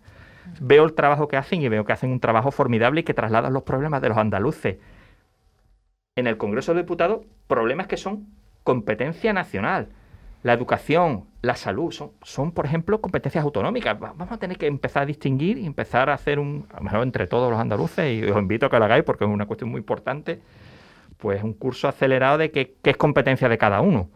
Veo 0.60 0.84
el 0.84 0.94
trabajo 0.94 1.28
que 1.28 1.36
hacen 1.36 1.60
y 1.60 1.68
veo 1.68 1.84
que 1.84 1.92
hacen 1.92 2.10
un 2.10 2.20
trabajo 2.20 2.50
formidable 2.50 3.02
y 3.02 3.04
que 3.04 3.12
trasladan 3.12 3.52
los 3.52 3.64
problemas 3.64 4.00
de 4.00 4.08
los 4.08 4.16
andaluces. 4.16 4.78
En 6.16 6.28
el 6.28 6.36
Congreso 6.36 6.74
de 6.74 6.82
Diputados, 6.82 7.26
problemas 7.48 7.88
que 7.88 7.96
son 7.96 8.28
competencia 8.62 9.32
nacional. 9.32 9.88
La 10.44 10.52
educación, 10.52 11.24
la 11.42 11.56
salud, 11.56 11.90
son, 11.90 12.12
son, 12.22 12.52
por 12.52 12.66
ejemplo, 12.66 13.00
competencias 13.00 13.42
autonómicas. 13.42 13.98
Vamos 13.98 14.30
a 14.30 14.38
tener 14.38 14.56
que 14.56 14.66
empezar 14.66 15.02
a 15.02 15.06
distinguir 15.06 15.58
y 15.58 15.66
empezar 15.66 16.10
a 16.10 16.14
hacer 16.14 16.38
un, 16.38 16.68
a 16.72 16.76
lo 16.76 16.84
mejor 16.84 17.02
entre 17.02 17.26
todos 17.26 17.50
los 17.50 17.58
andaluces, 17.58 18.12
y 18.12 18.30
os 18.30 18.38
invito 18.38 18.66
a 18.66 18.70
que 18.70 18.78
lo 18.78 18.84
hagáis 18.84 19.02
porque 19.04 19.24
es 19.24 19.30
una 19.30 19.46
cuestión 19.46 19.70
muy 19.70 19.78
importante, 19.78 20.40
pues 21.16 21.42
un 21.42 21.54
curso 21.54 21.88
acelerado 21.88 22.38
de 22.38 22.50
qué, 22.50 22.76
es 22.84 22.96
competencia 22.96 23.48
de 23.48 23.58
cada 23.58 23.80
uno. 23.80 24.10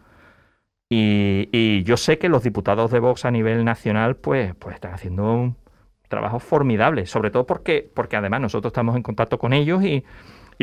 Y, 0.91 1.83
yo 1.83 1.97
sé 1.97 2.19
que 2.19 2.29
los 2.29 2.43
diputados 2.43 2.91
de 2.91 3.01
Vox 3.01 3.25
a 3.25 3.31
nivel 3.31 3.65
nacional 3.65 4.17
pues, 4.17 4.55
pues 4.55 4.75
están 4.75 4.95
haciendo 4.95 5.33
un 5.33 5.57
trabajo 6.09 6.39
formidable, 6.39 7.07
sobre 7.07 7.31
todo 7.31 7.47
porque, 7.47 7.91
porque 7.95 8.17
además 8.17 8.41
nosotros 8.41 8.71
estamos 8.71 8.97
en 8.97 9.03
contacto 9.03 9.39
con 9.39 9.53
ellos 9.53 9.83
y, 9.83 10.05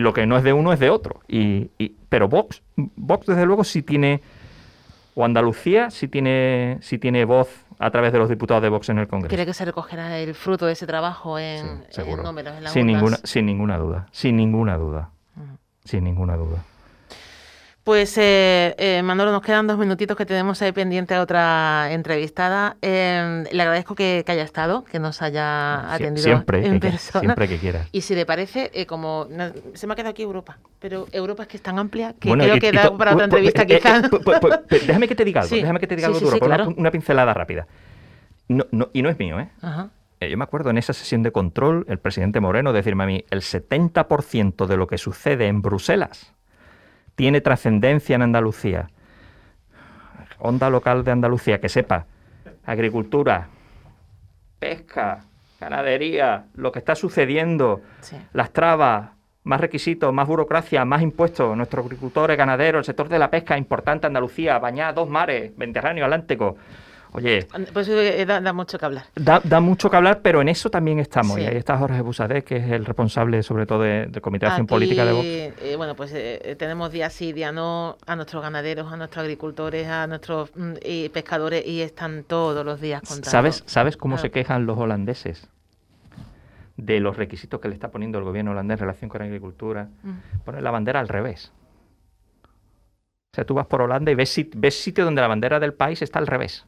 lo 0.01 0.13
que 0.13 0.25
no 0.25 0.37
es 0.37 0.43
de 0.43 0.53
uno 0.53 0.73
es 0.73 0.79
de 0.79 0.89
otro. 0.89 1.21
Y, 1.27 1.69
pero 2.09 2.27
Vox, 2.27 2.61
Vox 2.75 3.27
desde 3.27 3.45
luego 3.45 3.63
sí 3.63 3.81
tiene, 3.81 4.21
o 5.15 5.25
Andalucía 5.25 5.89
sí 5.89 6.07
tiene, 6.07 6.77
sí 6.81 6.97
tiene 6.97 7.25
voz 7.25 7.47
a 7.79 7.91
través 7.91 8.13
de 8.13 8.19
los 8.19 8.29
diputados 8.29 8.63
de 8.63 8.69
Vox 8.69 8.89
en 8.89 8.99
el 8.99 9.07
Congreso. 9.07 9.35
¿Cree 9.35 9.45
que 9.45 9.53
se 9.53 9.65
recogerá 9.65 10.17
el 10.17 10.33
fruto 10.35 10.65
de 10.65 10.73
ese 10.73 10.87
trabajo 10.87 11.39
en, 11.39 11.85
números, 12.23 12.55
en 12.57 12.67
sin 12.67 12.87
ninguna, 12.87 13.17
sin 13.23 13.45
ninguna 13.45 13.77
duda, 13.77 14.07
sin 14.11 14.35
ninguna 14.35 14.77
duda 14.77 15.09
sin 15.85 16.03
ninguna 16.03 16.35
duda. 16.35 16.65
Pues 17.85 18.17
eh, 18.17 18.73
eh, 18.79 19.03
Manolo, 19.03 19.31
nos 19.31 19.43
quedan 19.43 19.67
dos 19.67 19.77
minutitos 19.77 20.17
que 20.17 20.25
tenemos 20.25 20.59
ahí 20.63 20.71
pendiente 20.71 21.13
a 21.13 21.21
otra 21.21 21.91
entrevistada. 21.91 22.77
Eh, 22.81 23.43
le 23.51 23.61
agradezco 23.61 23.93
que, 23.93 24.25
haya 24.25 24.41
estado, 24.41 24.83
que 24.85 24.97
nos 24.97 25.21
haya 25.21 25.93
atendido 25.93 26.23
siempre, 26.23 26.65
en 26.65 26.79
persona. 26.79 27.19
siempre 27.21 27.47
que 27.47 27.59
quiera. 27.59 27.85
Y 27.91 28.01
si 28.01 28.15
le 28.15 28.25
parece, 28.25 28.71
eh, 28.73 28.87
como 28.87 29.27
se 29.75 29.85
me 29.85 29.93
ha 29.93 29.95
quedado 29.95 30.09
aquí 30.09 30.23
Europa, 30.23 30.57
pero 30.79 31.05
Europa 31.11 31.43
es 31.43 31.47
que 31.47 31.57
es 31.57 31.61
tan 31.61 31.77
amplia 31.77 32.15
que 32.19 32.31
creo 32.31 32.59
que 32.59 32.71
da 32.71 32.97
para 32.97 33.13
otra 33.13 33.25
entrevista 33.25 33.67
quizás. 33.67 34.09
déjame 34.71 35.07
que 35.07 35.13
te 35.13 35.23
diga 35.23 35.41
algo, 35.41 35.55
déjame 35.55 35.79
que 35.79 35.85
te 35.85 35.95
diga 35.95 36.07
algo 36.07 36.19
duro, 36.19 36.43
una, 36.43 36.67
una, 36.67 36.89
pincelada 36.89 37.35
rápida. 37.35 37.67
No, 38.47 38.65
no, 38.71 38.89
y 38.93 39.03
no 39.03 39.09
es 39.09 39.19
mío, 39.19 39.39
¿eh? 39.39 39.49
Ajá. 39.61 39.89
Eh, 40.21 40.31
yo 40.31 40.37
me 40.37 40.43
acuerdo 40.43 40.71
en 40.71 40.79
esa 40.79 40.93
sesión 40.93 41.21
de 41.21 41.31
control, 41.31 41.85
el 41.87 41.99
presidente 41.99 42.39
Moreno 42.39 42.73
decirme 42.73 43.03
a 43.03 43.07
mí, 43.07 43.25
el 43.29 43.41
70% 43.41 44.65
de 44.65 44.75
lo 44.75 44.87
que 44.87 44.97
sucede 44.97 45.45
en 45.45 45.61
Bruselas 45.61 46.33
tiene 47.15 47.41
trascendencia 47.41 48.15
en 48.15 48.21
Andalucía. 48.21 48.89
Onda 50.39 50.69
local 50.69 51.03
de 51.03 51.11
Andalucía, 51.11 51.59
que 51.59 51.69
sepa, 51.69 52.05
agricultura, 52.65 53.47
pesca, 54.59 55.23
ganadería, 55.59 56.45
lo 56.55 56.71
que 56.71 56.79
está 56.79 56.95
sucediendo, 56.95 57.81
las 58.33 58.51
trabas, 58.51 59.11
más 59.43 59.61
requisitos, 59.61 60.11
más 60.11 60.27
burocracia, 60.27 60.83
más 60.85 61.01
impuestos. 61.01 61.55
Nuestros 61.55 61.85
agricultores, 61.85 62.37
ganaderos, 62.37 62.79
el 62.79 62.85
sector 62.85 63.07
de 63.07 63.19
la 63.19 63.29
pesca, 63.29 63.57
importante 63.57 64.07
Andalucía, 64.07 64.59
bañada 64.59 64.93
dos 64.93 65.09
mares, 65.09 65.55
Mediterráneo, 65.55 66.03
Atlántico. 66.03 66.57
Oye. 67.15 67.47
Pues 67.71 67.87
eh, 67.87 68.25
da, 68.25 68.51
mucho 68.51 68.77
que 68.77 68.85
hablar. 68.85 69.05
Da, 69.15 69.59
mucho 69.61 69.89
que 69.89 69.95
hablar, 69.95 70.19
pero 70.21 70.41
en 70.41 70.49
eso 70.49 70.69
también 70.69 70.99
estamos. 70.99 71.39
Y 71.39 71.45
ahí 71.45 71.55
está 71.55 71.77
Jorge 71.77 72.01
Busadet, 72.01 72.43
que 72.43 72.57
es 72.57 72.69
el 72.69 72.85
responsable, 72.85 73.41
sobre 73.41 73.65
todo, 73.65 73.83
del 73.83 74.21
Comité 74.21 74.45
de 74.45 74.51
Acción 74.51 74.67
Política 74.67 75.05
de 75.05 75.13
Vox. 75.13 75.25
Eh, 75.25 75.75
bueno, 75.77 75.95
pues 75.95 76.11
eh, 76.13 76.55
tenemos 76.59 76.91
día 76.91 77.09
sí, 77.09 77.31
día 77.31 77.53
no 77.53 77.97
a 78.05 78.17
nuestros 78.17 78.43
ganaderos, 78.43 78.91
a 78.91 78.97
nuestros 78.97 79.23
agricultores, 79.23 79.87
a 79.87 80.07
nuestros 80.07 80.51
mm, 80.55 80.73
pescadores, 81.13 81.65
y 81.65 81.81
están 81.81 82.25
todos 82.25 82.65
los 82.65 82.81
días 82.81 83.01
contando. 83.01 83.29
¿Sabes, 83.29 83.63
¿sabes 83.65 83.95
cómo 83.95 84.17
se 84.17 84.31
quejan 84.31 84.65
los 84.65 84.77
holandeses? 84.77 85.47
de 86.77 86.99
los 86.99 87.15
requisitos 87.15 87.61
que 87.61 87.69
le 87.69 87.73
está 87.73 87.89
poniendo 87.89 88.17
el 88.17 88.25
gobierno 88.25 88.51
holandés 88.51 88.75
en 88.75 88.79
relación 88.81 89.09
con 89.09 89.19
la 89.19 89.25
agricultura, 89.27 89.87
mm. 90.03 90.39
poner 90.43 90.61
la 90.61 90.71
bandera 90.71 90.99
al 90.99 91.07
revés. 91.07 91.53
O 92.43 93.35
sea, 93.35 93.45
tú 93.45 93.53
vas 93.53 93.65
por 93.67 93.81
Holanda 93.81 94.11
y 94.11 94.15
ves, 94.15 94.33
ves 94.55 94.81
sitios 94.81 95.05
donde 95.05 95.21
la 95.21 95.27
bandera 95.27 95.59
del 95.59 95.73
país 95.73 96.01
está 96.01 96.19
al 96.19 96.27
revés. 96.27 96.65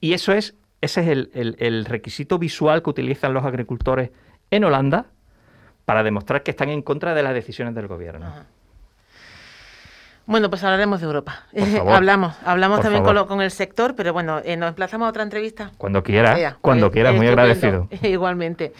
Y 0.00 0.12
eso 0.12 0.32
es, 0.32 0.54
ese 0.80 1.00
es 1.00 1.28
el, 1.34 1.84
requisito 1.84 2.38
visual 2.38 2.82
que 2.82 2.90
utilizan 2.90 3.34
los 3.34 3.44
agricultores 3.44 4.10
en 4.50 4.64
Holanda 4.64 5.06
para 5.84 6.02
demostrar 6.02 6.42
que 6.42 6.50
están 6.50 6.68
en 6.68 6.82
contra 6.82 7.14
de 7.14 7.22
las 7.22 7.34
decisiones 7.34 7.74
del 7.74 7.86
gobierno. 7.86 8.26
Bueno, 10.26 10.50
pues 10.50 10.64
hablaremos 10.64 11.00
de 11.00 11.06
Europa. 11.06 11.46
hablamos, 11.88 12.34
hablamos 12.44 12.80
también 12.80 13.04
con, 13.04 13.40
el 13.40 13.50
sector, 13.52 13.94
pero 13.94 14.12
bueno, 14.12 14.40
eh, 14.44 14.56
nos 14.56 14.70
emplazamos 14.70 15.06
a 15.06 15.10
otra 15.10 15.22
entrevista. 15.22 15.70
Cuando 15.78 16.02
quiera, 16.02 16.56
cuando 16.60 16.90
quiera, 16.90 17.12
muy 17.12 17.28
agradecido. 17.28 17.88
Igualmente. 18.02 18.72